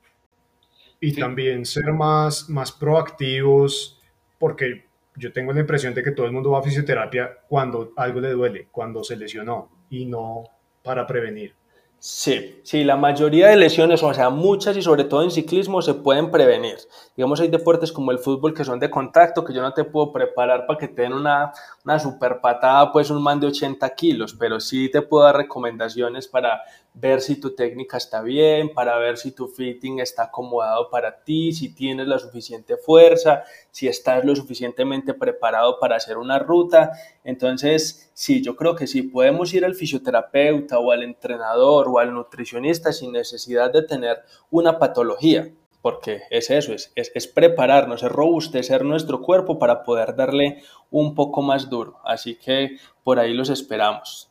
Y 1.00 1.14
también 1.14 1.66
ser 1.66 1.92
más, 1.92 2.48
más 2.48 2.72
proactivos, 2.72 4.00
porque 4.38 4.86
yo 5.16 5.32
tengo 5.32 5.52
la 5.52 5.60
impresión 5.60 5.94
de 5.94 6.02
que 6.02 6.12
todo 6.12 6.26
el 6.26 6.32
mundo 6.32 6.50
va 6.50 6.60
a 6.60 6.62
fisioterapia 6.62 7.38
cuando 7.48 7.92
algo 7.96 8.20
le 8.20 8.30
duele, 8.30 8.68
cuando 8.70 9.04
se 9.04 9.16
lesionó, 9.16 9.70
y 9.90 10.06
no 10.06 10.44
para 10.82 11.06
prevenir. 11.06 11.54
Sí, 11.98 12.60
sí, 12.62 12.84
la 12.84 12.96
mayoría 12.96 13.48
de 13.48 13.56
lesiones, 13.56 14.02
o 14.02 14.12
sea, 14.12 14.28
muchas 14.28 14.76
y 14.76 14.82
sobre 14.82 15.04
todo 15.04 15.22
en 15.22 15.30
ciclismo 15.30 15.80
se 15.80 15.94
pueden 15.94 16.30
prevenir. 16.30 16.76
Digamos, 17.16 17.40
hay 17.40 17.48
deportes 17.48 17.90
como 17.90 18.12
el 18.12 18.18
fútbol 18.18 18.52
que 18.52 18.64
son 18.64 18.78
de 18.78 18.90
contacto, 18.90 19.44
que 19.44 19.54
yo 19.54 19.62
no 19.62 19.72
te 19.72 19.82
puedo 19.82 20.12
preparar 20.12 20.66
para 20.66 20.78
que 20.78 20.88
te 20.88 21.02
den 21.02 21.14
una, 21.14 21.52
una 21.84 21.98
super 21.98 22.40
patada, 22.40 22.92
pues 22.92 23.10
un 23.10 23.22
man 23.22 23.40
de 23.40 23.46
80 23.46 23.88
kilos, 23.94 24.36
pero 24.38 24.60
sí 24.60 24.90
te 24.90 25.00
puedo 25.02 25.24
dar 25.24 25.36
recomendaciones 25.36 26.28
para 26.28 26.62
ver 26.98 27.20
si 27.20 27.36
tu 27.38 27.54
técnica 27.54 27.98
está 27.98 28.22
bien, 28.22 28.72
para 28.72 28.96
ver 28.96 29.18
si 29.18 29.30
tu 29.30 29.48
fitting 29.48 30.00
está 30.00 30.24
acomodado 30.24 30.88
para 30.88 31.22
ti, 31.22 31.52
si 31.52 31.74
tienes 31.74 32.08
la 32.08 32.18
suficiente 32.18 32.78
fuerza, 32.78 33.44
si 33.70 33.86
estás 33.86 34.24
lo 34.24 34.34
suficientemente 34.34 35.12
preparado 35.12 35.78
para 35.78 35.96
hacer 35.96 36.16
una 36.16 36.38
ruta. 36.38 36.92
Entonces, 37.22 38.10
sí, 38.14 38.42
yo 38.42 38.56
creo 38.56 38.74
que 38.74 38.86
sí, 38.86 39.02
podemos 39.02 39.52
ir 39.52 39.66
al 39.66 39.74
fisioterapeuta 39.74 40.78
o 40.78 40.90
al 40.90 41.02
entrenador 41.02 41.86
o 41.88 41.98
al 41.98 42.14
nutricionista 42.14 42.92
sin 42.92 43.12
necesidad 43.12 43.70
de 43.70 43.82
tener 43.82 44.22
una 44.50 44.78
patología, 44.78 45.52
porque 45.82 46.22
es 46.30 46.48
eso, 46.50 46.72
es, 46.72 46.92
es, 46.94 47.12
es 47.14 47.26
prepararnos, 47.26 48.02
es 48.02 48.10
robustecer 48.10 48.86
nuestro 48.86 49.20
cuerpo 49.20 49.58
para 49.58 49.82
poder 49.84 50.16
darle 50.16 50.62
un 50.90 51.14
poco 51.14 51.42
más 51.42 51.68
duro. 51.68 51.98
Así 52.04 52.36
que 52.36 52.78
por 53.04 53.18
ahí 53.18 53.34
los 53.34 53.50
esperamos. 53.50 54.30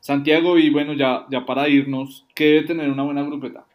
Santiago, 0.00 0.58
y 0.58 0.70
bueno, 0.70 0.92
ya, 0.94 1.26
ya 1.30 1.44
para 1.44 1.68
irnos, 1.68 2.26
¿qué 2.34 2.44
debe 2.44 2.66
tener 2.66 2.90
una 2.90 3.02
buena 3.02 3.22
grupeta? 3.22 3.66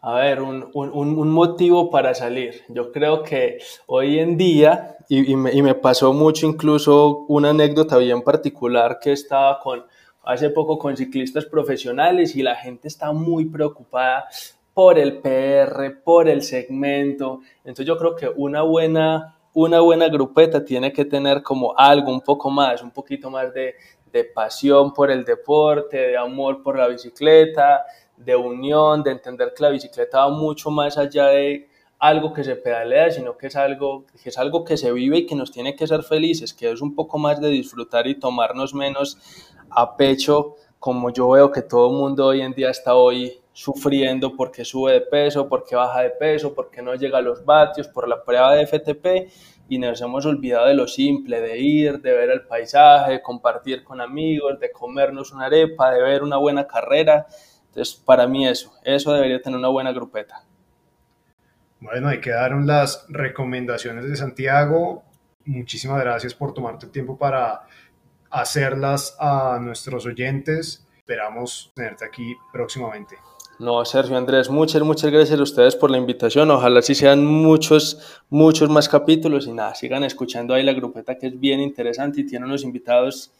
A 0.00 0.14
ver, 0.14 0.42
un, 0.42 0.70
un, 0.74 0.90
un 0.92 1.30
motivo 1.30 1.90
para 1.90 2.14
salir. 2.14 2.62
Yo 2.68 2.92
creo 2.92 3.22
que 3.22 3.58
hoy 3.86 4.18
en 4.18 4.36
día, 4.36 4.96
y, 5.08 5.34
me, 5.34 5.52
y, 5.52 5.62
me, 5.62 5.74
pasó 5.74 6.12
mucho 6.12 6.46
incluso 6.46 7.24
una 7.28 7.50
anécdota 7.50 7.98
bien 7.98 8.22
particular 8.22 8.98
que 9.00 9.12
estaba 9.12 9.58
con, 9.58 9.84
hace 10.22 10.50
poco 10.50 10.78
con 10.78 10.96
ciclistas 10.96 11.46
profesionales 11.46 12.36
y 12.36 12.42
la 12.42 12.54
gente 12.54 12.86
está 12.86 13.12
muy 13.12 13.46
preocupada 13.46 14.28
por 14.74 14.98
el 14.98 15.18
PR, 15.18 16.02
por 16.04 16.28
el 16.28 16.42
segmento. 16.42 17.40
Entonces 17.64 17.86
yo 17.86 17.96
creo 17.96 18.14
que 18.14 18.28
una 18.28 18.62
buena, 18.62 19.36
una 19.54 19.80
buena 19.80 20.08
grupeta 20.08 20.64
tiene 20.64 20.92
que 20.92 21.04
tener 21.04 21.42
como 21.42 21.76
algo 21.76 22.12
un 22.12 22.20
poco 22.20 22.50
más, 22.50 22.82
un 22.82 22.92
poquito 22.92 23.30
más 23.30 23.52
de, 23.52 23.74
de 24.12 24.24
pasión 24.24 24.92
por 24.92 25.10
el 25.10 25.24
deporte, 25.24 25.96
de 25.96 26.16
amor 26.16 26.62
por 26.62 26.78
la 26.78 26.88
bicicleta, 26.88 27.84
de 28.16 28.36
unión, 28.36 29.02
de 29.02 29.12
entender 29.12 29.52
que 29.54 29.62
la 29.62 29.70
bicicleta 29.70 30.18
va 30.18 30.30
mucho 30.30 30.70
más 30.70 30.98
allá 30.98 31.26
de 31.26 31.68
algo 31.98 32.32
que 32.32 32.44
se 32.44 32.56
pedalea, 32.56 33.10
sino 33.10 33.36
que 33.36 33.48
es 33.48 33.56
algo 33.56 34.06
que, 34.06 34.28
es 34.28 34.38
algo 34.38 34.64
que 34.64 34.76
se 34.76 34.92
vive 34.92 35.18
y 35.18 35.26
que 35.26 35.34
nos 35.34 35.50
tiene 35.50 35.74
que 35.74 35.86
ser 35.86 36.02
felices, 36.02 36.54
que 36.54 36.70
es 36.70 36.80
un 36.80 36.94
poco 36.94 37.18
más 37.18 37.40
de 37.40 37.48
disfrutar 37.48 38.06
y 38.06 38.14
tomarnos 38.14 38.74
menos 38.74 39.18
a 39.70 39.96
pecho, 39.96 40.56
como 40.78 41.10
yo 41.10 41.30
veo 41.30 41.50
que 41.50 41.62
todo 41.62 41.90
el 41.90 41.96
mundo 41.96 42.26
hoy 42.26 42.40
en 42.40 42.52
día 42.52 42.70
está 42.70 42.94
hoy 42.94 43.40
sufriendo 43.52 44.36
porque 44.36 44.64
sube 44.64 44.92
de 44.92 45.00
peso, 45.00 45.48
porque 45.48 45.74
baja 45.74 46.02
de 46.02 46.10
peso, 46.10 46.54
porque 46.54 46.80
no 46.80 46.94
llega 46.94 47.18
a 47.18 47.22
los 47.22 47.44
vatios, 47.44 47.88
por 47.88 48.06
la 48.06 48.22
prueba 48.22 48.54
de 48.54 48.66
FTP 48.66 49.32
y 49.68 49.78
nos 49.78 50.00
hemos 50.00 50.24
olvidado 50.24 50.66
de 50.66 50.74
lo 50.74 50.88
simple, 50.88 51.40
de 51.40 51.58
ir, 51.58 52.00
de 52.00 52.12
ver 52.12 52.30
el 52.30 52.42
paisaje, 52.42 53.12
de 53.12 53.22
compartir 53.22 53.84
con 53.84 54.00
amigos, 54.00 54.58
de 54.58 54.72
comernos 54.72 55.32
una 55.32 55.46
arepa, 55.46 55.90
de 55.90 56.02
ver 56.02 56.22
una 56.22 56.38
buena 56.38 56.66
carrera. 56.66 57.26
Entonces, 57.66 57.94
para 57.94 58.26
mí 58.26 58.48
eso, 58.48 58.72
eso 58.82 59.12
debería 59.12 59.40
tener 59.42 59.58
una 59.58 59.68
buena 59.68 59.92
grupeta. 59.92 60.42
Bueno, 61.80 62.08
ahí 62.08 62.20
quedaron 62.20 62.66
las 62.66 63.06
recomendaciones 63.08 64.08
de 64.08 64.16
Santiago. 64.16 65.04
Muchísimas 65.44 66.00
gracias 66.00 66.34
por 66.34 66.54
tomarte 66.54 66.86
el 66.86 66.92
tiempo 66.92 67.16
para 67.16 67.62
hacerlas 68.30 69.16
a 69.20 69.58
nuestros 69.60 70.06
oyentes. 70.06 70.86
Esperamos 70.96 71.72
tenerte 71.74 72.04
aquí 72.04 72.34
próximamente. 72.52 73.16
No, 73.58 73.84
Sergio 73.84 74.16
Andrés, 74.16 74.48
muchas, 74.50 74.82
muchas 74.82 75.10
gracias 75.10 75.40
a 75.40 75.42
ustedes 75.42 75.74
por 75.74 75.90
la 75.90 75.98
invitación. 75.98 76.48
Ojalá 76.52 76.80
sí 76.80 76.94
sean 76.94 77.26
muchos, 77.26 78.22
muchos 78.30 78.70
más 78.70 78.88
capítulos 78.88 79.48
y 79.48 79.52
nada, 79.52 79.74
sigan 79.74 80.04
escuchando 80.04 80.54
ahí 80.54 80.62
la 80.62 80.72
grupeta 80.72 81.18
que 81.18 81.26
es 81.26 81.40
bien 81.40 81.58
interesante 81.58 82.20
y 82.20 82.26
tiene 82.26 82.46
unos 82.46 82.62
invitados 82.62 83.32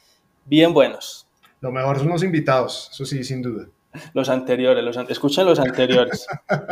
bien 0.45 0.75
buenos. 0.75 1.29
Lo 1.61 1.71
mejor 1.71 1.99
son 1.99 2.09
los 2.09 2.25
invitados, 2.25 2.91
eso 2.93 3.05
sí, 3.05 3.23
sin 3.23 3.43
duda. 3.43 3.69
Los 4.13 4.29
anteriores, 4.29 4.83
los 4.83 4.97
an 4.97 5.07
escuchen 5.09 5.47
los 5.47 5.61
anteriores. 5.61 6.27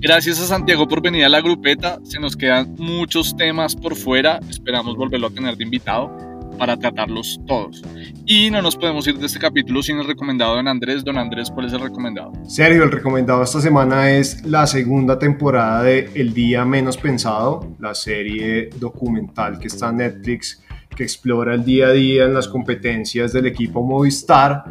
Gracias 0.00 0.40
a 0.40 0.46
Santiago 0.46 0.88
por 0.88 1.02
venir 1.02 1.24
a 1.24 1.28
la 1.28 1.40
grupeta. 1.40 2.00
Se 2.02 2.18
nos 2.18 2.36
quedan 2.36 2.74
muchos 2.78 3.36
temas 3.36 3.76
por 3.76 3.94
fuera. 3.94 4.40
Esperamos 4.48 4.96
volverlo 4.96 5.28
a 5.28 5.30
tener 5.30 5.56
de 5.56 5.64
invitado 5.64 6.29
para 6.60 6.76
tratarlos 6.76 7.40
todos. 7.46 7.82
Y 8.26 8.50
no 8.50 8.60
nos 8.60 8.76
podemos 8.76 9.08
ir 9.08 9.16
de 9.16 9.24
este 9.24 9.38
capítulo 9.38 9.82
sin 9.82 9.96
el 9.96 10.06
recomendado 10.06 10.52
de 10.52 10.56
Don 10.58 10.68
Andrés. 10.68 11.02
Don 11.02 11.16
Andrés, 11.16 11.50
¿cuál 11.50 11.66
es 11.66 11.72
el 11.72 11.80
recomendado? 11.80 12.32
Sergio, 12.46 12.84
el 12.84 12.92
recomendado 12.92 13.42
esta 13.42 13.62
semana 13.62 14.10
es 14.10 14.44
la 14.44 14.66
segunda 14.66 15.18
temporada 15.18 15.84
de 15.84 16.10
El 16.14 16.34
Día 16.34 16.66
Menos 16.66 16.98
Pensado, 16.98 17.74
la 17.78 17.94
serie 17.94 18.68
documental 18.78 19.58
que 19.58 19.68
está 19.68 19.88
en 19.88 19.96
Netflix 19.96 20.62
que 20.94 21.02
explora 21.04 21.54
el 21.54 21.64
día 21.64 21.86
a 21.86 21.92
día 21.92 22.24
en 22.24 22.34
las 22.34 22.46
competencias 22.46 23.32
del 23.32 23.46
equipo 23.46 23.82
Movistar. 23.82 24.64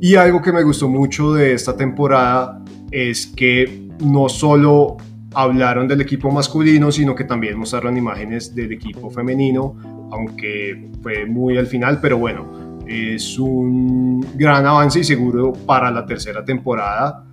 Y 0.00 0.14
algo 0.14 0.40
que 0.40 0.52
me 0.52 0.62
gustó 0.62 0.88
mucho 0.88 1.32
de 1.32 1.54
esta 1.54 1.76
temporada 1.76 2.62
es 2.92 3.26
que 3.26 3.88
no 3.98 4.28
solo 4.28 4.98
hablaron 5.34 5.88
del 5.88 6.00
equipo 6.00 6.30
masculino, 6.30 6.92
sino 6.92 7.14
que 7.14 7.24
también 7.24 7.58
mostraron 7.58 7.96
imágenes 7.96 8.54
del 8.54 8.72
equipo 8.72 9.10
femenino, 9.10 9.74
aunque 10.10 10.90
fue 11.02 11.26
muy 11.26 11.58
al 11.58 11.66
final, 11.66 12.00
pero 12.00 12.18
bueno, 12.18 12.80
es 12.86 13.38
un 13.38 14.26
gran 14.34 14.66
avance 14.66 15.00
y 15.00 15.04
seguro 15.04 15.52
para 15.52 15.90
la 15.90 16.04
tercera 16.04 16.44
temporada 16.44 17.24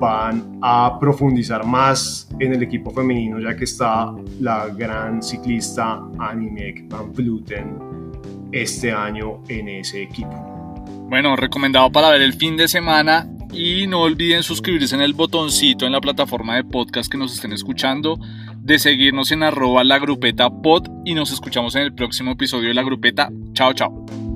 van 0.00 0.58
a 0.62 0.96
profundizar 1.00 1.64
más 1.64 2.28
en 2.38 2.54
el 2.54 2.62
equipo 2.62 2.90
femenino, 2.90 3.40
ya 3.40 3.56
que 3.56 3.64
está 3.64 4.14
la 4.40 4.68
gran 4.68 5.22
ciclista 5.22 6.00
Annemiek 6.18 6.88
van 6.88 7.12
Vleuten 7.12 7.76
este 8.52 8.92
año 8.92 9.42
en 9.48 9.68
ese 9.68 10.02
equipo. 10.02 10.84
Bueno, 11.08 11.36
recomendado 11.36 11.90
para 11.90 12.10
ver 12.10 12.22
el 12.22 12.34
fin 12.34 12.56
de 12.56 12.68
semana 12.68 13.26
y 13.52 13.86
no 13.86 14.02
olviden 14.02 14.42
suscribirse 14.42 14.94
en 14.94 15.02
el 15.02 15.14
botoncito 15.14 15.86
en 15.86 15.92
la 15.92 16.00
plataforma 16.00 16.56
de 16.56 16.64
podcast 16.64 17.10
que 17.10 17.18
nos 17.18 17.34
estén 17.34 17.52
escuchando, 17.52 18.18
de 18.62 18.78
seguirnos 18.78 19.32
en 19.32 19.42
arroba 19.42 19.84
la 19.84 19.98
grupeta 19.98 20.50
pod 20.50 20.88
y 21.04 21.14
nos 21.14 21.32
escuchamos 21.32 21.74
en 21.76 21.82
el 21.82 21.94
próximo 21.94 22.32
episodio 22.32 22.68
de 22.68 22.74
la 22.74 22.82
grupeta. 22.82 23.30
Chao, 23.54 23.72
chao. 23.72 24.27